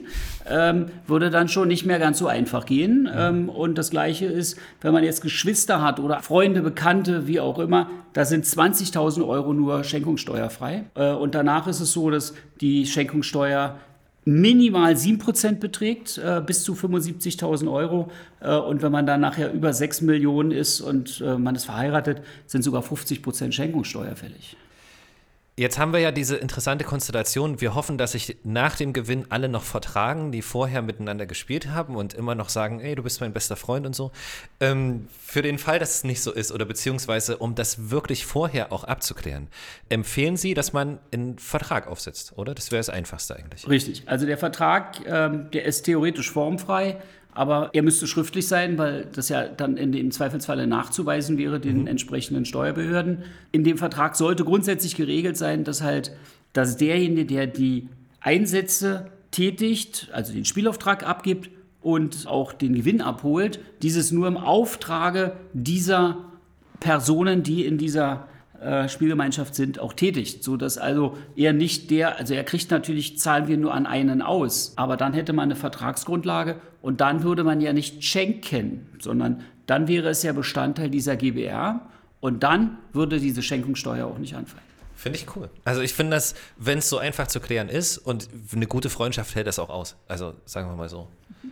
ähm, 0.48 0.86
würde 1.06 1.28
dann 1.28 1.48
schon 1.48 1.68
nicht 1.68 1.84
mehr 1.84 1.98
ganz 1.98 2.18
so 2.18 2.26
einfach 2.26 2.64
gehen. 2.64 3.02
Mhm. 3.02 3.10
Ähm, 3.14 3.48
und 3.50 3.76
das 3.76 3.90
Gleiche 3.90 4.26
ist, 4.26 4.56
wenn 4.81 4.94
man 4.94 5.05
jetzt 5.05 5.20
Geschwister 5.20 5.82
hat 5.82 6.00
oder 6.00 6.20
Freunde, 6.20 6.62
Bekannte, 6.62 7.26
wie 7.26 7.38
auch 7.38 7.58
immer, 7.58 7.90
da 8.14 8.24
sind 8.24 8.46
20.000 8.46 9.29
Euro 9.29 9.52
nur 9.52 9.84
schenkungssteuerfrei. 9.84 10.84
Äh, 10.94 11.10
und 11.10 11.34
danach 11.34 11.67
ist 11.67 11.81
es 11.81 11.93
so, 11.93 12.08
dass 12.08 12.32
die 12.62 12.86
Schenkungssteuer 12.86 13.76
minimal 14.24 14.94
7% 14.96 15.60
beträgt, 15.60 16.19
äh, 16.19 16.43
bis 16.44 16.62
zu 16.62 16.74
75.000 16.74 17.72
Euro. 17.72 18.10
Äh, 18.41 18.56
und 18.56 18.82
wenn 18.82 18.93
man 18.93 19.06
dann 19.06 19.20
nachher 19.20 19.53
über 19.53 19.72
6 19.72 20.03
Millionen 20.03 20.50
ist 20.50 20.81
und 20.81 21.20
äh, 21.20 21.39
man 21.39 21.55
ist 21.55 21.65
verheiratet, 21.65 22.22
sind 22.46 22.62
sogar 22.62 22.82
50% 22.82 23.53
Schenkungssteuer 23.53 24.17
fällig. 24.17 24.56
Jetzt 25.60 25.79
haben 25.79 25.93
wir 25.93 26.00
ja 26.00 26.10
diese 26.10 26.36
interessante 26.36 26.86
Konstellation. 26.86 27.60
Wir 27.60 27.74
hoffen, 27.74 27.98
dass 27.98 28.12
sich 28.12 28.38
nach 28.44 28.76
dem 28.76 28.94
Gewinn 28.94 29.26
alle 29.29 29.46
noch 29.46 29.62
vertragen, 29.62 30.32
die 30.32 30.40
vorher 30.40 30.81
miteinander 30.81 31.26
gespielt 31.26 31.69
haben 31.69 31.96
und 31.96 32.14
immer 32.14 32.34
noch 32.34 32.48
sagen, 32.48 32.81
ey, 32.81 32.94
du 32.94 33.02
bist 33.02 33.20
mein 33.20 33.34
bester 33.34 33.56
Freund 33.56 33.84
und 33.84 33.94
so. 33.94 34.10
Ähm, 34.58 35.06
für 35.22 35.43
den 35.43 35.58
Fall, 35.58 35.79
dass 35.79 35.96
es 35.96 36.05
nicht 36.05 36.22
so 36.22 36.32
ist 36.32 36.50
oder 36.50 36.64
beziehungsweise 36.64 37.36
um 37.36 37.55
das 37.56 37.90
wirklich 37.90 38.24
vorher 38.24 38.72
auch 38.72 38.84
abzuklären, 38.84 39.48
empfehlen 39.90 40.38
Sie, 40.38 40.55
dass 40.55 40.72
man 40.72 40.98
einen 41.12 41.38
Vertrag 41.38 41.88
aufsetzt, 41.88 42.32
oder? 42.38 42.55
Das 42.55 42.70
wäre 42.70 42.81
das 42.81 42.88
Einfachste 42.88 43.36
eigentlich. 43.36 43.69
Richtig. 43.69 44.05
Also 44.06 44.24
der 44.24 44.38
Vertrag, 44.38 45.06
ähm, 45.06 45.50
der 45.50 45.67
ist 45.67 45.82
theoretisch 45.82 46.31
formfrei. 46.31 46.96
Aber 47.32 47.70
er 47.72 47.82
müsste 47.82 48.06
schriftlich 48.06 48.49
sein, 48.49 48.77
weil 48.77 49.06
das 49.15 49.29
ja 49.29 49.46
dann 49.46 49.77
in 49.77 49.93
dem 49.93 50.10
Zweifelsfalle 50.10 50.67
nachzuweisen 50.67 51.39
wäre 51.39 51.60
den 51.60 51.82
mhm. 51.82 51.87
entsprechenden 51.87 52.44
Steuerbehörden. 52.44 53.19
In 53.53 53.65
dem 53.65 53.79
Vertrag 53.79 54.17
sollte 54.17 54.44
grundsätzlich 54.44 54.96
geregelt 54.96 55.37
sein, 55.37 55.65
dass 55.65 55.82
halt, 55.82 56.13
dass 56.53 56.77
derjenige, 56.77 57.27
der 57.27 57.46
die 57.46 57.89
Einsätze 58.20 59.06
tätigt, 59.31 60.08
also 60.13 60.32
den 60.32 60.44
Spielauftrag 60.44 61.06
abgibt 61.06 61.51
und 61.81 62.27
auch 62.27 62.53
den 62.53 62.75
Gewinn 62.75 63.01
abholt, 63.01 63.60
dieses 63.82 64.10
nur 64.13 64.27
im 64.27 64.37
Auftrage 64.37 65.37
dieser 65.53 66.19
Personen, 66.81 67.43
die 67.43 67.65
in 67.65 67.79
dieser 67.79 68.27
äh, 68.60 68.88
Spielgemeinschaft 68.88 69.55
sind, 69.55 69.79
auch 69.79 69.93
tätig, 69.93 70.38
so 70.43 70.56
dass 70.56 70.79
also 70.79 71.17
er 71.34 71.52
nicht 71.52 71.90
der, 71.90 72.19
also 72.19 72.34
er 72.34 72.44
kriegt 72.44 72.70
natürlich, 72.70 73.19
zahlen 73.19 73.48
wir 73.48 73.56
nur 73.56 73.72
an 73.72 73.86
einen 73.86 74.22
aus, 74.22 74.74
aber 74.76 74.96
dann 74.96 75.14
hätte 75.14 75.32
man 75.32 75.44
eine 75.44 75.56
Vertragsgrundlage 75.56 76.56
und 76.82 77.00
dann 77.00 77.22
würde 77.22 77.43
man 77.43 77.60
ja 77.60 77.72
nicht 77.72 78.05
schenken, 78.05 78.86
sondern 79.00 79.43
dann 79.67 79.88
wäre 79.88 80.08
es 80.10 80.22
ja 80.22 80.32
Bestandteil 80.32 80.90
dieser 80.90 81.17
GBR 81.17 81.81
und 82.20 82.43
dann 82.43 82.79
würde 82.93 83.19
diese 83.19 83.43
Schenkungssteuer 83.43 84.06
auch 84.06 84.19
nicht 84.19 84.34
anfallen. 84.34 84.64
Finde 84.94 85.19
ich 85.19 85.34
cool. 85.34 85.48
Also 85.64 85.81
ich 85.81 85.94
finde 85.94 86.17
das, 86.17 86.34
wenn 86.58 86.79
es 86.79 86.90
so 86.90 86.98
einfach 86.98 87.29
zu 87.29 87.40
klären 87.40 87.70
ist 87.70 87.96
und 87.96 88.29
eine 88.52 88.67
gute 88.67 88.90
Freundschaft 88.90 89.34
hält 89.34 89.46
das 89.46 89.58
auch 89.58 89.70
aus. 89.70 89.96
Also 90.06 90.34
sagen 90.44 90.69
wir 90.69 90.76
mal 90.76 90.90
so. 90.90 91.08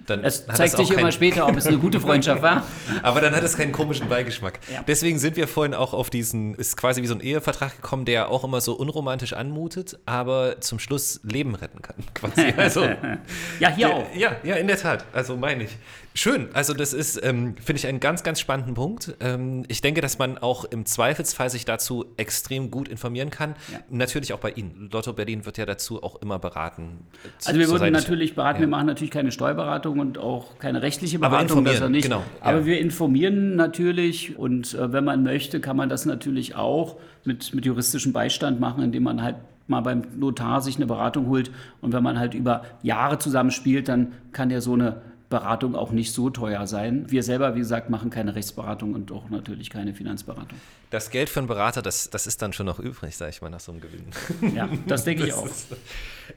Dann 0.09 0.25
es 0.25 0.47
zeigt 0.47 0.77
sich 0.77 0.91
immer 0.91 1.13
später, 1.13 1.47
ob 1.47 1.57
es 1.57 1.67
eine 1.67 1.79
gute 1.79 2.01
Freundschaft 2.01 2.43
war. 2.43 2.67
Aber 3.03 3.21
dann 3.21 3.35
hat 3.35 3.43
es 3.43 3.57
keinen 3.57 3.73
komischen 3.73 4.09
Beigeschmack. 4.09 4.59
Ja. 4.73 4.83
Deswegen 4.87 5.19
sind 5.19 5.37
wir 5.37 5.47
vorhin 5.49 5.75
auch 5.75 5.93
auf 5.93 6.11
diesen, 6.11 6.55
ist 6.55 6.77
quasi 6.77 7.03
wie 7.03 7.07
so 7.07 7.15
ein 7.15 7.21
Ehevertrag 7.21 7.77
gekommen, 7.77 8.05
der 8.05 8.31
auch 8.31 8.45
immer 8.45 8.61
so 8.61 8.75
unromantisch 8.75 9.35
anmutet, 9.35 9.99
aber 10.07 10.61
zum 10.61 10.79
Schluss 10.79 11.21
Leben 11.23 11.55
retten 11.55 11.83
kann. 11.83 11.97
Quasi. 12.15 12.55
Also, 12.57 12.85
ja, 13.61 13.69
hier 13.71 13.95
auch. 13.95 14.07
Ja, 14.15 14.37
ja, 14.43 14.57
in 14.57 14.67
der 14.67 14.79
Tat. 14.79 15.05
Also 15.13 15.37
meine 15.37 15.65
ich. 15.65 15.77
Schön, 16.15 16.49
also 16.53 16.75
das 16.75 16.95
ist, 16.95 17.21
ähm, 17.23 17.55
finde 17.63 17.79
ich, 17.79 17.87
einen 17.87 18.01
ganz, 18.01 18.25
ganz 18.25 18.41
spannenden 18.41 18.75
Punkt. 18.75 19.15
Ähm, 19.21 19.65
ich 19.69 19.83
denke, 19.83 20.01
dass 20.01 20.19
man 20.19 20.37
auch 20.39 20.65
im 20.65 20.85
Zweifelsfall 20.85 21.49
sich 21.49 21.65
dazu 21.65 22.07
extrem 22.17 22.73
gut 22.73 22.89
informieren 22.89 23.31
kann. 23.31 23.55
Ja. 23.71 23.79
Natürlich 23.89 24.33
auch 24.33 24.41
bei 24.41 24.51
Ihnen. 24.51 24.89
Lotto 24.91 25.13
Berlin 25.13 25.47
wird 25.47 25.59
ja 25.59 25.67
dazu 25.67 26.03
auch 26.03 26.21
immer 26.21 26.41
beraten. 26.41 27.07
Also 27.45 27.61
wir 27.61 27.69
würden 27.69 27.93
natürlich 27.93 28.35
beraten, 28.35 28.57
ja. 28.57 28.61
wir 28.63 28.69
machen 28.69 28.87
natürlich 28.87 29.13
keine 29.13 29.31
Steuerberatung 29.31 29.68
und 30.01 30.19
auch 30.19 30.59
keine 30.59 30.83
rechtliche 30.83 31.19
Beratung, 31.19 31.59
Aber 31.59 31.73
das 31.73 31.89
nicht. 31.89 32.05
Genau. 32.05 32.23
Aber 32.41 32.61
ja. 32.61 32.67
wir 32.67 32.81
informieren 32.81 33.57
natürlich 33.57 34.39
und 34.39 34.75
äh, 34.75 34.93
wenn 34.93 35.05
man 35.05 35.23
möchte, 35.23 35.61
kann 35.61 35.77
man 35.77 35.89
das 35.89 36.07
natürlich 36.07 36.57
auch 36.57 36.97
mit, 37.25 37.55
mit 37.55 37.65
juristischem 37.67 38.13
Beistand 38.13 38.61
machen, 38.61 38.83
indem 38.83 39.05
man 39.05 39.23
halt 39.23 39.37
mal 39.67 39.81
beim 39.83 40.03
Notar 40.17 40.61
sich 40.61 40.77
eine 40.77 40.87
Beratung 40.87 41.29
holt. 41.29 41.51
Und 41.81 41.93
wenn 41.93 42.03
man 42.03 42.19
halt 42.19 42.35
über 42.35 42.65
Jahre 42.83 43.19
zusammenspielt, 43.19 43.89
dann 43.89 44.13
kann 44.33 44.49
der 44.49 44.61
so 44.61 44.73
eine 44.73 45.03
Beratung 45.29 45.75
auch 45.75 45.91
nicht 45.91 46.13
so 46.13 46.31
teuer 46.31 46.67
sein. 46.67 47.11
Wir 47.11 47.23
selber, 47.23 47.55
wie 47.55 47.59
gesagt, 47.59 47.91
machen 47.91 48.09
keine 48.09 48.35
Rechtsberatung 48.35 48.95
und 48.95 49.13
auch 49.13 49.29
natürlich 49.29 49.69
keine 49.69 49.93
Finanzberatung. 49.93 50.59
Das 50.91 51.11
Geld 51.11 51.29
für 51.29 51.41
einen 51.41 51.49
Berater, 51.49 51.83
das, 51.83 52.09
das 52.09 52.27
ist 52.27 52.41
dann 52.41 52.55
schon 52.55 52.65
noch 52.65 52.79
übrig, 52.79 53.15
sage 53.15 53.31
ich 53.31 53.43
mal, 53.43 53.51
nach 53.51 53.61
so 53.61 53.73
einem 53.73 53.83
Gewinn. 53.83 54.07
Ja, 54.55 54.71
das 54.87 55.05
denke 55.05 55.27
ich 55.27 55.35
auch. 55.35 55.45
Ist, 55.47 55.77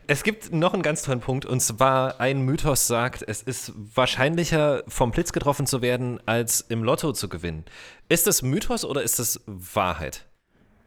es 0.07 0.23
gibt 0.23 0.51
noch 0.51 0.73
einen 0.73 0.83
ganz 0.83 1.03
tollen 1.03 1.21
Punkt 1.21 1.45
und 1.45 1.61
zwar 1.61 2.19
ein 2.19 2.41
Mythos 2.41 2.87
sagt, 2.87 3.23
es 3.25 3.41
ist 3.41 3.71
wahrscheinlicher 3.75 4.83
vom 4.87 5.11
Blitz 5.11 5.31
getroffen 5.31 5.67
zu 5.67 5.81
werden, 5.81 6.19
als 6.25 6.61
im 6.61 6.83
Lotto 6.83 7.13
zu 7.13 7.29
gewinnen. 7.29 7.63
Ist 8.09 8.27
das 8.27 8.41
Mythos 8.41 8.83
oder 8.83 9.03
ist 9.03 9.19
das 9.19 9.39
Wahrheit? 9.45 10.25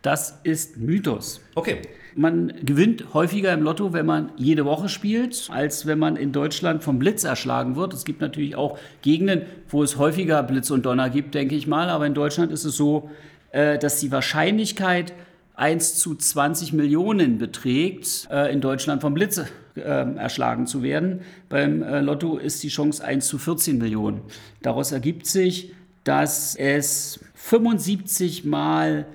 Das 0.02 0.40
ist 0.42 0.76
Mythos. 0.76 1.40
Okay. 1.54 1.80
Man 2.16 2.52
gewinnt 2.62 3.14
häufiger 3.14 3.52
im 3.52 3.62
Lotto, 3.62 3.92
wenn 3.92 4.06
man 4.06 4.30
jede 4.36 4.64
Woche 4.64 4.88
spielt, 4.88 5.48
als 5.52 5.86
wenn 5.86 5.98
man 5.98 6.16
in 6.16 6.32
Deutschland 6.32 6.82
vom 6.82 6.98
Blitz 6.98 7.24
erschlagen 7.24 7.76
wird. 7.76 7.92
Es 7.92 8.04
gibt 8.04 8.20
natürlich 8.20 8.56
auch 8.56 8.78
Gegenden, 9.02 9.42
wo 9.68 9.82
es 9.82 9.98
häufiger 9.98 10.42
Blitz 10.42 10.70
und 10.70 10.86
Donner 10.86 11.10
gibt, 11.10 11.34
denke 11.34 11.54
ich 11.54 11.66
mal. 11.66 11.88
Aber 11.88 12.06
in 12.06 12.14
Deutschland 12.14 12.52
ist 12.52 12.64
es 12.64 12.76
so, 12.76 13.10
äh, 13.50 13.78
dass 13.78 14.00
die 14.00 14.10
Wahrscheinlichkeit 14.10 15.12
1 15.54 15.96
zu 16.00 16.14
20 16.14 16.72
Millionen 16.72 17.38
beträgt, 17.38 18.28
äh, 18.30 18.52
in 18.52 18.60
Deutschland 18.60 19.00
vom 19.00 19.14
Blitz 19.14 19.38
äh, 19.38 19.80
erschlagen 19.80 20.66
zu 20.66 20.82
werden. 20.82 21.20
Beim 21.48 21.82
Lotto 22.04 22.38
ist 22.38 22.62
die 22.62 22.68
Chance 22.68 23.04
1 23.04 23.26
zu 23.26 23.38
14 23.38 23.78
Millionen. 23.78 24.22
Daraus 24.62 24.90
ergibt 24.90 25.26
sich, 25.26 25.72
dass 26.02 26.54
es 26.56 27.20
75 27.34 28.44
Mal 28.44 29.06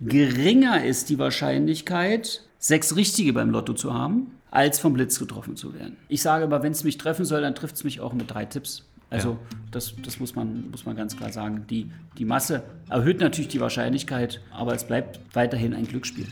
geringer 0.00 0.84
ist 0.84 1.10
die 1.10 1.18
Wahrscheinlichkeit, 1.18 2.42
sechs 2.58 2.96
Richtige 2.96 3.32
beim 3.32 3.50
Lotto 3.50 3.72
zu 3.72 3.94
haben, 3.94 4.32
als 4.50 4.78
vom 4.78 4.92
Blitz 4.94 5.18
getroffen 5.18 5.56
zu 5.56 5.74
werden. 5.74 5.96
Ich 6.08 6.22
sage 6.22 6.44
aber, 6.44 6.62
wenn 6.62 6.72
es 6.72 6.84
mich 6.84 6.98
treffen 6.98 7.24
soll, 7.24 7.42
dann 7.42 7.54
trifft 7.54 7.76
es 7.76 7.84
mich 7.84 8.00
auch 8.00 8.12
mit 8.12 8.30
drei 8.30 8.44
Tipps. 8.44 8.84
Also 9.10 9.30
ja. 9.30 9.38
das, 9.70 9.94
das 10.04 10.20
muss, 10.20 10.34
man, 10.34 10.70
muss 10.70 10.84
man 10.84 10.96
ganz 10.96 11.16
klar 11.16 11.32
sagen. 11.32 11.64
Die, 11.70 11.90
die 12.18 12.24
Masse 12.24 12.62
erhöht 12.90 13.20
natürlich 13.20 13.48
die 13.48 13.60
Wahrscheinlichkeit, 13.60 14.40
aber 14.50 14.74
es 14.74 14.84
bleibt 14.84 15.20
weiterhin 15.32 15.72
ein 15.72 15.86
Glücksspiel. 15.86 16.26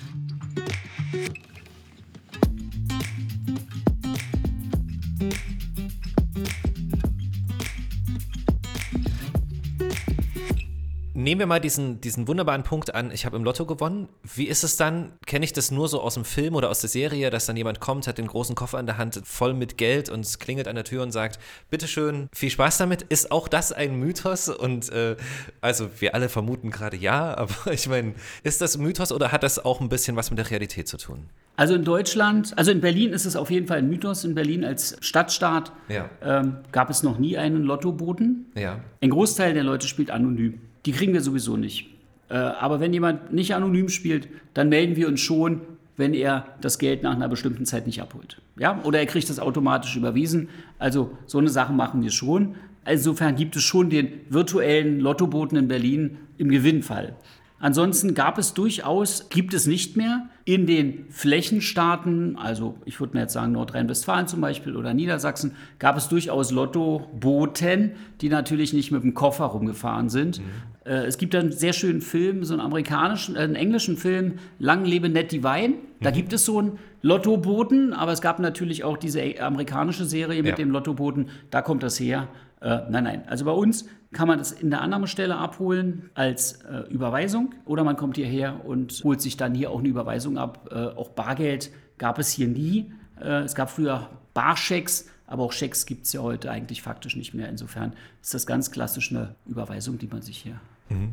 Nehmen 11.26 11.40
wir 11.40 11.46
mal 11.46 11.60
diesen, 11.60 12.00
diesen 12.00 12.28
wunderbaren 12.28 12.62
Punkt 12.62 12.94
an, 12.94 13.10
ich 13.10 13.26
habe 13.26 13.36
im 13.36 13.42
Lotto 13.42 13.66
gewonnen. 13.66 14.08
Wie 14.22 14.46
ist 14.46 14.62
es 14.62 14.76
dann? 14.76 15.12
Kenne 15.26 15.44
ich 15.44 15.52
das 15.52 15.72
nur 15.72 15.88
so 15.88 16.00
aus 16.00 16.14
dem 16.14 16.24
Film 16.24 16.54
oder 16.54 16.70
aus 16.70 16.80
der 16.80 16.88
Serie, 16.88 17.30
dass 17.30 17.46
dann 17.46 17.56
jemand 17.56 17.80
kommt, 17.80 18.06
hat 18.06 18.18
den 18.18 18.28
großen 18.28 18.54
Koffer 18.54 18.78
in 18.78 18.86
der 18.86 18.96
Hand, 18.96 19.20
voll 19.24 19.52
mit 19.52 19.76
Geld 19.76 20.08
und 20.08 20.38
klingelt 20.38 20.68
an 20.68 20.76
der 20.76 20.84
Tür 20.84 21.02
und 21.02 21.10
sagt, 21.10 21.40
bitteschön, 21.68 22.28
viel 22.32 22.50
Spaß 22.50 22.78
damit. 22.78 23.02
Ist 23.02 23.32
auch 23.32 23.48
das 23.48 23.72
ein 23.72 23.98
Mythos? 23.98 24.48
Und 24.48 24.88
äh, 24.90 25.16
also 25.60 25.90
wir 25.98 26.14
alle 26.14 26.28
vermuten 26.28 26.70
gerade 26.70 26.96
ja, 26.96 27.34
aber 27.36 27.72
ich 27.72 27.88
meine, 27.88 28.14
ist 28.44 28.60
das 28.60 28.78
Mythos 28.78 29.10
oder 29.10 29.32
hat 29.32 29.42
das 29.42 29.64
auch 29.64 29.80
ein 29.80 29.88
bisschen 29.88 30.14
was 30.14 30.30
mit 30.30 30.38
der 30.38 30.48
Realität 30.52 30.86
zu 30.86 30.96
tun? 30.96 31.26
Also 31.56 31.74
in 31.74 31.82
Deutschland, 31.82 32.56
also 32.56 32.70
in 32.70 32.80
Berlin 32.80 33.12
ist 33.12 33.24
es 33.24 33.34
auf 33.34 33.50
jeden 33.50 33.66
Fall 33.66 33.78
ein 33.78 33.88
Mythos. 33.88 34.24
In 34.24 34.36
Berlin 34.36 34.64
als 34.64 34.96
Stadtstaat 35.00 35.72
ja. 35.88 36.08
ähm, 36.22 36.58
gab 36.70 36.88
es 36.88 37.02
noch 37.02 37.18
nie 37.18 37.36
einen 37.36 37.64
Lottoboten. 37.64 38.46
Ja. 38.54 38.78
Ein 39.00 39.10
Großteil 39.10 39.54
der 39.54 39.64
Leute 39.64 39.88
spielt 39.88 40.12
anonym 40.12 40.60
die 40.86 40.92
kriegen 40.92 41.12
wir 41.12 41.20
sowieso 41.20 41.56
nicht. 41.56 41.88
Äh, 42.28 42.34
aber 42.34 42.80
wenn 42.80 42.92
jemand 42.92 43.32
nicht 43.32 43.54
anonym 43.54 43.88
spielt, 43.88 44.28
dann 44.54 44.68
melden 44.68 44.96
wir 44.96 45.08
uns 45.08 45.20
schon, 45.20 45.60
wenn 45.96 46.14
er 46.14 46.46
das 46.60 46.78
Geld 46.78 47.02
nach 47.02 47.14
einer 47.14 47.28
bestimmten 47.28 47.64
Zeit 47.64 47.86
nicht 47.86 48.00
abholt. 48.00 48.40
Ja? 48.58 48.80
Oder 48.84 49.00
er 49.00 49.06
kriegt 49.06 49.28
das 49.28 49.38
automatisch 49.38 49.96
überwiesen. 49.96 50.48
Also 50.78 51.10
so 51.26 51.38
eine 51.38 51.48
Sache 51.48 51.72
machen 51.72 52.02
wir 52.02 52.10
schon. 52.10 52.54
Insofern 52.86 53.34
gibt 53.34 53.56
es 53.56 53.62
schon 53.62 53.90
den 53.90 54.12
virtuellen 54.28 55.00
Lottoboten 55.00 55.58
in 55.58 55.68
Berlin 55.68 56.18
im 56.38 56.48
Gewinnfall. 56.48 57.16
Ansonsten 57.58 58.14
gab 58.14 58.36
es 58.36 58.52
durchaus, 58.52 59.30
gibt 59.30 59.54
es 59.54 59.66
nicht 59.66 59.96
mehr 59.96 60.28
in 60.44 60.66
den 60.66 61.06
Flächenstaaten, 61.08 62.36
also 62.36 62.76
ich 62.84 63.00
würde 63.00 63.16
mir 63.16 63.22
jetzt 63.22 63.32
sagen 63.32 63.52
Nordrhein-Westfalen 63.52 64.28
zum 64.28 64.42
Beispiel 64.42 64.76
oder 64.76 64.92
Niedersachsen, 64.92 65.56
gab 65.78 65.96
es 65.96 66.08
durchaus 66.08 66.50
Lottoboten, 66.50 67.92
die 68.20 68.28
natürlich 68.28 68.74
nicht 68.74 68.92
mit 68.92 69.02
dem 69.02 69.14
Koffer 69.14 69.46
rumgefahren 69.46 70.10
sind. 70.10 70.40
Mhm. 70.40 70.44
Äh, 70.84 71.06
es 71.06 71.16
gibt 71.16 71.34
einen 71.34 71.50
sehr 71.50 71.72
schönen 71.72 72.02
Film, 72.02 72.44
so 72.44 72.52
einen 72.52 72.60
amerikanischen, 72.60 73.36
äh, 73.36 73.40
einen 73.40 73.56
englischen 73.56 73.96
Film, 73.96 74.34
Lang 74.58 74.84
lebe 74.84 75.08
Ned 75.08 75.32
Divine. 75.32 75.74
Da 76.00 76.10
mhm. 76.10 76.14
gibt 76.14 76.32
es 76.34 76.44
so 76.44 76.58
einen 76.58 76.78
Lottoboten, 77.00 77.94
aber 77.94 78.12
es 78.12 78.20
gab 78.20 78.38
natürlich 78.38 78.84
auch 78.84 78.98
diese 78.98 79.22
amerikanische 79.40 80.04
Serie 80.04 80.42
mit 80.42 80.50
ja. 80.50 80.56
dem 80.56 80.70
Lottoboten. 80.70 81.28
Da 81.50 81.62
kommt 81.62 81.82
das 81.82 81.98
her. 81.98 82.28
Äh, 82.60 82.80
nein, 82.88 83.04
nein. 83.04 83.28
Also 83.28 83.44
bei 83.44 83.52
uns 83.52 83.86
kann 84.12 84.28
man 84.28 84.38
das 84.38 84.52
in 84.52 84.70
der 84.70 84.80
Annahmestelle 84.80 85.36
abholen 85.36 86.10
als 86.14 86.62
äh, 86.62 86.88
Überweisung 86.88 87.54
oder 87.64 87.84
man 87.84 87.96
kommt 87.96 88.16
hierher 88.16 88.64
und 88.64 89.02
holt 89.04 89.20
sich 89.20 89.36
dann 89.36 89.54
hier 89.54 89.70
auch 89.70 89.80
eine 89.80 89.88
Überweisung 89.88 90.38
ab. 90.38 90.68
Äh, 90.70 90.96
auch 90.96 91.10
Bargeld 91.10 91.70
gab 91.98 92.18
es 92.18 92.30
hier 92.30 92.48
nie. 92.48 92.92
Äh, 93.20 93.42
es 93.42 93.54
gab 93.54 93.70
früher 93.70 94.08
Barschecks, 94.32 95.10
aber 95.26 95.42
auch 95.42 95.52
Schecks 95.52 95.86
gibt 95.86 96.06
es 96.06 96.12
ja 96.12 96.22
heute 96.22 96.50
eigentlich 96.50 96.82
faktisch 96.82 97.16
nicht 97.16 97.34
mehr. 97.34 97.48
Insofern 97.48 97.94
ist 98.22 98.32
das 98.32 98.46
ganz 98.46 98.70
klassisch 98.70 99.10
eine 99.10 99.34
Überweisung, 99.46 99.98
die 99.98 100.06
man 100.06 100.22
sich 100.22 100.38
hier. 100.38 100.60
Mhm. 100.88 101.12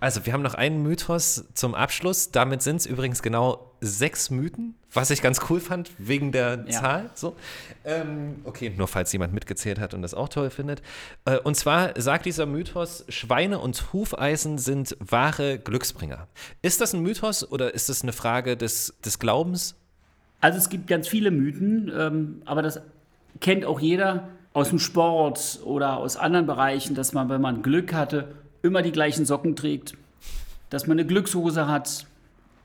Also, 0.00 0.26
wir 0.26 0.32
haben 0.32 0.42
noch 0.42 0.54
einen 0.54 0.82
Mythos 0.82 1.44
zum 1.54 1.74
Abschluss. 1.74 2.30
Damit 2.30 2.62
sind 2.62 2.76
es 2.76 2.86
übrigens 2.86 3.20
genau 3.20 3.72
sechs 3.80 4.30
Mythen, 4.30 4.76
was 4.92 5.10
ich 5.10 5.22
ganz 5.22 5.40
cool 5.50 5.58
fand, 5.58 5.90
wegen 5.98 6.30
der 6.30 6.64
ja. 6.66 6.80
Zahl. 6.80 7.10
So. 7.14 7.34
Ähm, 7.84 8.36
okay, 8.44 8.72
nur 8.76 8.86
falls 8.86 9.12
jemand 9.12 9.32
mitgezählt 9.32 9.80
hat 9.80 9.94
und 9.94 10.02
das 10.02 10.14
auch 10.14 10.28
toll 10.28 10.50
findet. 10.50 10.82
Äh, 11.24 11.38
und 11.38 11.56
zwar 11.56 12.00
sagt 12.00 12.26
dieser 12.26 12.46
Mythos, 12.46 13.04
Schweine 13.08 13.58
und 13.58 13.92
Hufeisen 13.92 14.58
sind 14.58 14.96
wahre 15.00 15.58
Glücksbringer. 15.58 16.28
Ist 16.62 16.80
das 16.80 16.92
ein 16.92 17.00
Mythos 17.00 17.50
oder 17.50 17.74
ist 17.74 17.88
das 17.88 18.02
eine 18.02 18.12
Frage 18.12 18.56
des, 18.56 18.94
des 19.04 19.18
Glaubens? 19.18 19.74
Also, 20.40 20.58
es 20.58 20.68
gibt 20.68 20.86
ganz 20.86 21.08
viele 21.08 21.32
Mythen, 21.32 21.90
ähm, 21.92 22.42
aber 22.44 22.62
das 22.62 22.80
kennt 23.40 23.64
auch 23.64 23.80
jeder 23.80 24.28
aus 24.52 24.68
dem 24.68 24.78
Sport 24.78 25.58
oder 25.64 25.96
aus 25.96 26.16
anderen 26.16 26.46
Bereichen, 26.46 26.94
dass 26.94 27.12
man, 27.12 27.28
wenn 27.28 27.40
man 27.40 27.62
Glück 27.62 27.92
hatte, 27.92 28.36
immer 28.62 28.82
die 28.82 28.92
gleichen 28.92 29.24
Socken 29.24 29.56
trägt, 29.56 29.94
dass 30.70 30.86
man 30.86 30.98
eine 30.98 31.06
Glückshose 31.06 31.68
hat, 31.68 32.06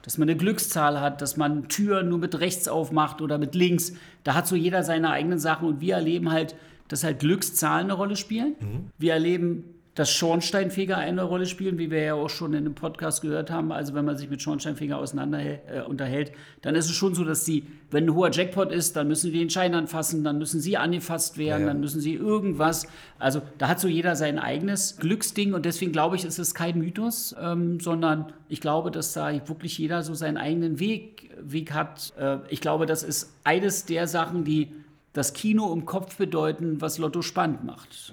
dass 0.02 0.18
man 0.18 0.28
eine 0.28 0.36
Glückszahl 0.36 1.00
hat, 1.00 1.22
dass 1.22 1.36
man 1.36 1.68
Türen 1.68 2.10
nur 2.10 2.18
mit 2.18 2.38
rechts 2.38 2.68
aufmacht 2.68 3.22
oder 3.22 3.38
mit 3.38 3.54
links. 3.54 3.94
Da 4.22 4.34
hat 4.34 4.46
so 4.46 4.54
jeder 4.54 4.82
seine 4.82 5.10
eigenen 5.10 5.38
Sachen 5.38 5.66
und 5.66 5.80
wir 5.80 5.94
erleben 5.94 6.30
halt, 6.30 6.54
dass 6.88 7.04
halt 7.04 7.20
Glückszahlen 7.20 7.86
eine 7.86 7.94
Rolle 7.94 8.16
spielen. 8.16 8.54
Mhm. 8.60 8.90
Wir 8.98 9.14
erleben 9.14 9.64
dass 9.94 10.10
Schornsteinfeger 10.10 10.96
eine 10.96 11.22
Rolle 11.22 11.46
spielen, 11.46 11.78
wie 11.78 11.90
wir 11.90 12.02
ja 12.02 12.14
auch 12.14 12.28
schon 12.28 12.52
in 12.52 12.64
dem 12.64 12.74
Podcast 12.74 13.22
gehört 13.22 13.50
haben. 13.50 13.70
Also 13.70 13.94
wenn 13.94 14.04
man 14.04 14.18
sich 14.18 14.28
mit 14.28 14.42
Schornsteinfeger 14.42 14.98
auseinander 14.98 15.38
äh, 15.38 15.82
unterhält, 15.86 16.32
dann 16.62 16.74
ist 16.74 16.86
es 16.86 16.96
schon 16.96 17.14
so, 17.14 17.24
dass 17.24 17.44
sie, 17.44 17.66
wenn 17.92 18.06
ein 18.06 18.14
hoher 18.14 18.32
Jackpot 18.32 18.72
ist, 18.72 18.96
dann 18.96 19.06
müssen 19.06 19.30
die 19.30 19.38
den 19.38 19.50
Schein 19.50 19.72
anfassen, 19.74 20.24
dann 20.24 20.38
müssen 20.38 20.60
sie 20.60 20.76
angefasst 20.76 21.38
werden, 21.38 21.48
ja, 21.48 21.58
ja. 21.60 21.66
dann 21.68 21.80
müssen 21.80 22.00
sie 22.00 22.14
irgendwas. 22.14 22.88
Also 23.20 23.40
da 23.58 23.68
hat 23.68 23.78
so 23.78 23.86
jeder 23.86 24.16
sein 24.16 24.40
eigenes 24.40 24.96
Glücksding 24.96 25.54
und 25.54 25.64
deswegen 25.64 25.92
glaube 25.92 26.16
ich, 26.16 26.24
ist 26.24 26.40
es 26.40 26.54
kein 26.54 26.78
Mythos, 26.78 27.34
ähm, 27.40 27.78
sondern 27.78 28.32
ich 28.48 28.60
glaube, 28.60 28.90
dass 28.90 29.12
da 29.12 29.32
wirklich 29.46 29.78
jeder 29.78 30.02
so 30.02 30.14
seinen 30.14 30.38
eigenen 30.38 30.80
Weg, 30.80 31.30
Weg 31.40 31.72
hat. 31.72 32.12
Äh, 32.18 32.38
ich 32.48 32.60
glaube, 32.60 32.86
das 32.86 33.04
ist 33.04 33.32
eines 33.44 33.84
der 33.84 34.08
Sachen, 34.08 34.42
die 34.42 34.74
das 35.12 35.34
Kino 35.34 35.72
im 35.72 35.86
Kopf 35.86 36.16
bedeuten, 36.16 36.80
was 36.80 36.98
Lotto 36.98 37.22
spannend 37.22 37.62
macht. 37.62 38.12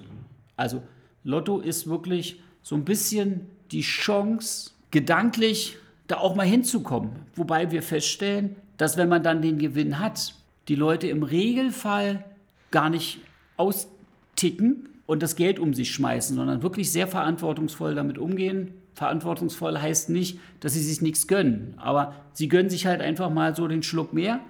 Also 0.56 0.82
Lotto 1.24 1.60
ist 1.60 1.88
wirklich 1.88 2.40
so 2.62 2.74
ein 2.74 2.84
bisschen 2.84 3.46
die 3.70 3.82
Chance, 3.82 4.70
gedanklich 4.90 5.76
da 6.06 6.18
auch 6.18 6.34
mal 6.34 6.46
hinzukommen. 6.46 7.10
Wobei 7.34 7.70
wir 7.70 7.82
feststellen, 7.82 8.56
dass 8.76 8.96
wenn 8.96 9.08
man 9.08 9.22
dann 9.22 9.42
den 9.42 9.58
Gewinn 9.58 9.98
hat, 9.98 10.34
die 10.68 10.74
Leute 10.74 11.08
im 11.08 11.22
Regelfall 11.22 12.24
gar 12.70 12.90
nicht 12.90 13.20
austicken 13.56 14.88
und 15.06 15.22
das 15.22 15.36
Geld 15.36 15.58
um 15.58 15.74
sich 15.74 15.92
schmeißen, 15.92 16.36
sondern 16.36 16.62
wirklich 16.62 16.90
sehr 16.90 17.06
verantwortungsvoll 17.06 17.94
damit 17.94 18.18
umgehen. 18.18 18.74
Verantwortungsvoll 18.94 19.80
heißt 19.80 20.10
nicht, 20.10 20.38
dass 20.60 20.74
sie 20.74 20.82
sich 20.82 21.00
nichts 21.00 21.26
gönnen, 21.26 21.74
aber 21.78 22.14
sie 22.32 22.48
gönnen 22.48 22.70
sich 22.70 22.86
halt 22.86 23.00
einfach 23.00 23.30
mal 23.30 23.56
so 23.56 23.66
den 23.66 23.82
Schluck 23.82 24.12
mehr, 24.12 24.40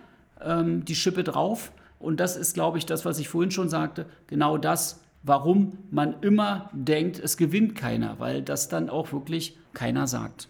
ähm, 0.40 0.84
die 0.84 0.94
Schippe 0.94 1.24
drauf. 1.24 1.72
Und 1.98 2.18
das 2.18 2.36
ist, 2.36 2.54
glaube 2.54 2.78
ich, 2.78 2.86
das, 2.86 3.04
was 3.04 3.18
ich 3.20 3.28
vorhin 3.28 3.52
schon 3.52 3.68
sagte, 3.68 4.06
genau 4.26 4.58
das, 4.58 5.01
warum 5.22 5.78
man 5.90 6.20
immer 6.22 6.70
denkt, 6.72 7.18
es 7.18 7.36
gewinnt 7.36 7.74
keiner, 7.76 8.18
weil 8.18 8.42
das 8.42 8.68
dann 8.68 8.88
auch 8.88 9.12
wirklich 9.12 9.56
keiner 9.72 10.06
sagt. 10.06 10.48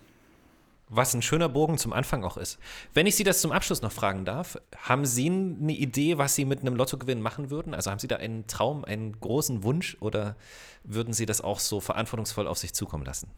Was 0.94 1.14
ein 1.14 1.22
schöner 1.22 1.48
Bogen 1.48 1.78
zum 1.78 1.94
Anfang 1.94 2.22
auch 2.22 2.36
ist. 2.36 2.58
Wenn 2.92 3.06
ich 3.06 3.16
Sie 3.16 3.24
das 3.24 3.40
zum 3.40 3.50
Abschluss 3.50 3.80
noch 3.80 3.92
fragen 3.92 4.26
darf, 4.26 4.58
haben 4.76 5.06
Sie 5.06 5.26
eine 5.26 5.72
Idee, 5.72 6.18
was 6.18 6.34
Sie 6.34 6.44
mit 6.44 6.60
einem 6.60 6.76
Lottogewinn 6.76 7.22
machen 7.22 7.50
würden? 7.50 7.72
Also 7.72 7.90
haben 7.90 7.98
Sie 7.98 8.08
da 8.08 8.16
einen 8.16 8.46
Traum, 8.46 8.84
einen 8.84 9.18
großen 9.18 9.62
Wunsch 9.62 9.96
oder 10.00 10.36
würden 10.84 11.14
Sie 11.14 11.24
das 11.24 11.40
auch 11.40 11.60
so 11.60 11.80
verantwortungsvoll 11.80 12.46
auf 12.46 12.58
sich 12.58 12.74
zukommen 12.74 13.06
lassen? 13.06 13.30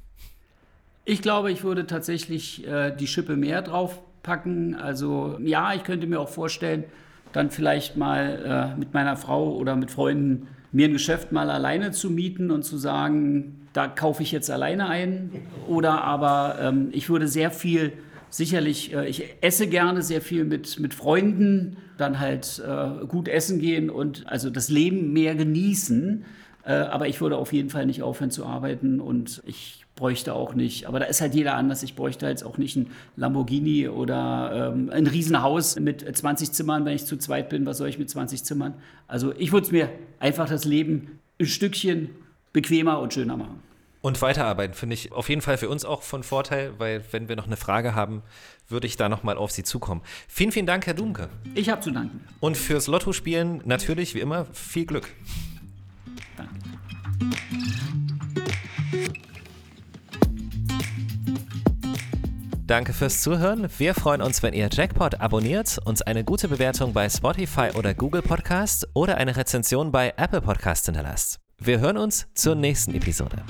Ich 1.05 1.23
glaube, 1.23 1.53
ich 1.53 1.63
würde 1.63 1.87
tatsächlich 1.87 2.67
äh, 2.67 2.91
die 2.91 3.07
Schippe 3.07 3.37
mehr 3.37 3.63
draufpacken. 3.63 4.75
Also 4.75 5.39
ja, 5.41 5.75
ich 5.75 5.85
könnte 5.85 6.09
mir 6.09 6.19
auch 6.19 6.31
vorstellen, 6.31 6.85
dann 7.33 7.51
vielleicht 7.51 7.97
mal 7.97 8.73
äh, 8.75 8.79
mit 8.79 8.95
meiner 8.95 9.17
Frau 9.17 9.55
oder 9.55 9.77
mit 9.77 9.93
Freunden 9.93 10.49
mir 10.75 10.89
ein 10.89 10.93
Geschäft 10.93 11.33
mal 11.33 11.51
alleine 11.51 11.93
zu 11.93 12.11
mieten 12.11 12.51
und 12.51 12.65
zu 12.65 12.77
sagen, 12.77 13.61
da 13.73 13.87
kaufe 13.87 14.23
ich 14.25 14.33
jetzt 14.33 14.51
alleine 14.51 14.89
ein. 14.89 15.31
Oder 15.69 16.03
aber 16.03 16.59
ähm, 16.61 16.89
ich 16.91 17.09
würde 17.09 17.29
sehr 17.29 17.53
viel, 17.53 17.93
sicherlich, 18.29 18.93
äh, 18.93 19.09
ich 19.09 19.37
esse 19.41 19.69
gerne 19.69 20.03
sehr 20.03 20.21
viel 20.21 20.45
mit, 20.45 20.81
mit 20.81 20.93
Freunden, 20.93 21.77
dann 21.97 22.19
halt 22.19 22.61
äh, 22.67 23.07
gut 23.07 23.29
essen 23.29 23.61
gehen 23.61 23.89
und 23.89 24.27
also 24.27 24.51
das 24.51 24.69
Leben 24.69 25.13
mehr 25.13 25.37
genießen. 25.37 26.25
Äh, 26.65 26.73
aber 26.73 27.09
ich 27.09 27.21
würde 27.21 27.37
auf 27.37 27.53
jeden 27.53 27.71
Fall 27.71 27.87
nicht 27.87 28.03
aufhören 28.03 28.31
zu 28.31 28.47
arbeiten 28.47 29.01
und 29.01 29.43
ich 29.47 29.85
bräuchte 29.97 30.35
auch 30.35 30.55
nicht. 30.55 30.87
Aber 30.87 30.99
da 30.99 31.07
ist 31.07 31.21
halt 31.21 31.35
jeder 31.35 31.55
anders. 31.55 31.83
Ich 31.83 31.95
bräuchte 31.95 32.27
jetzt 32.27 32.45
auch 32.45 32.59
nicht 32.59 32.77
ein 32.77 32.91
Lamborghini 33.17 33.89
oder 33.89 34.73
ähm, 34.75 34.91
ein 34.91 35.07
Riesenhaus 35.07 35.79
mit 35.79 36.05
20 36.17 36.53
Zimmern, 36.53 36.85
wenn 36.85 36.95
ich 36.95 37.05
zu 37.05 37.17
zweit 37.17 37.49
bin. 37.49 37.67
Was 37.67 37.79
soll 37.79 37.89
ich 37.89 37.99
mit 37.99 38.11
20 38.11 38.45
Zimmern? 38.45 38.75
Also 39.07 39.33
ich 39.37 39.53
würde 39.53 39.67
es 39.67 39.73
mir 39.73 39.91
einfach 40.19 40.49
das 40.49 40.65
Leben 40.65 41.21
ein 41.39 41.47
Stückchen 41.47 42.11
bequemer 42.53 42.99
und 43.01 43.13
schöner 43.13 43.37
machen. 43.37 43.63
Und 44.01 44.21
weiterarbeiten 44.21 44.75
finde 44.75 44.95
ich 44.95 45.13
auf 45.13 45.31
jeden 45.31 45.41
Fall 45.41 45.57
für 45.57 45.71
uns 45.71 45.87
auch 45.87 46.03
von 46.03 46.23
Vorteil, 46.23 46.75
weil 46.77 47.03
wenn 47.13 47.29
wir 47.29 47.37
noch 47.37 47.47
eine 47.47 47.57
Frage 47.57 47.95
haben, 47.95 48.23
würde 48.69 48.87
ich 48.87 48.99
da 48.99 49.09
nochmal 49.09 49.39
auf 49.39 49.51
Sie 49.51 49.63
zukommen. 49.63 50.03
Vielen, 50.29 50.53
vielen 50.53 50.67
Dank, 50.67 50.87
Herr 50.87 50.93
Dumke. 50.93 51.31
Ich 51.55 51.71
habe 51.71 51.81
zu 51.81 51.91
danken. 51.91 52.21
Und 52.41 52.59
fürs 52.59 52.87
Lotto-Spielen 52.87 53.63
natürlich 53.65 54.15
wie 54.15 54.21
immer 54.21 54.45
viel 54.53 54.85
Glück. 54.85 55.09
Danke. 62.67 62.95
Fürs 62.95 63.21
Zuhören. 63.21 63.69
Wir 63.79 63.95
freuen 63.95 64.23
uns, 64.23 64.43
wenn 64.43 64.55
ihr 64.55 64.69
Jackpot 64.73 65.21
abonniert, 65.21 65.79
uns 65.85 66.03
eine 66.03 66.25
gute 66.25 66.49
Bewertung 66.49 66.93
bei 66.93 67.09
Spotify 67.09 67.71
oder 67.77 67.95
Google 67.95 68.23
Podcast 68.23 68.89
oder 68.95 69.19
eine 69.19 69.37
Rezension 69.37 69.93
bei 69.93 70.15
Apple 70.17 70.41
Podcast 70.41 70.87
hinterlasst. 70.87 71.44
Wir 71.59 71.81
hören 71.81 71.97
uns 71.97 72.27
zur 72.35 72.55
nächsten 72.55 72.95
Episode. 72.95 73.43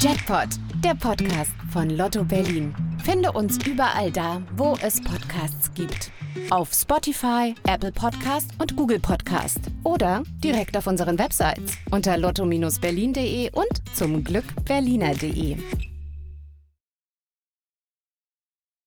Jackpot, 0.00 0.48
der 0.82 0.94
Podcast 0.94 1.52
von 1.72 1.90
Lotto 1.90 2.24
Berlin. 2.24 2.74
Finde 3.04 3.30
uns 3.32 3.64
überall 3.66 4.10
da, 4.10 4.42
wo 4.56 4.76
es 4.82 5.00
Podcasts 5.00 5.72
gibt. 5.74 6.10
Auf 6.50 6.72
Spotify, 6.72 7.54
Apple 7.68 7.92
Podcast 7.92 8.50
und 8.58 8.74
Google 8.76 8.98
Podcast. 8.98 9.60
Oder 9.84 10.22
direkt 10.42 10.76
auf 10.76 10.86
unseren 10.86 11.18
Websites 11.18 11.76
unter 11.90 12.16
lotto-berlin.de 12.16 13.50
und 13.52 13.96
zum 13.96 14.24
Glück 14.24 14.44
berliner.de. 14.64 15.56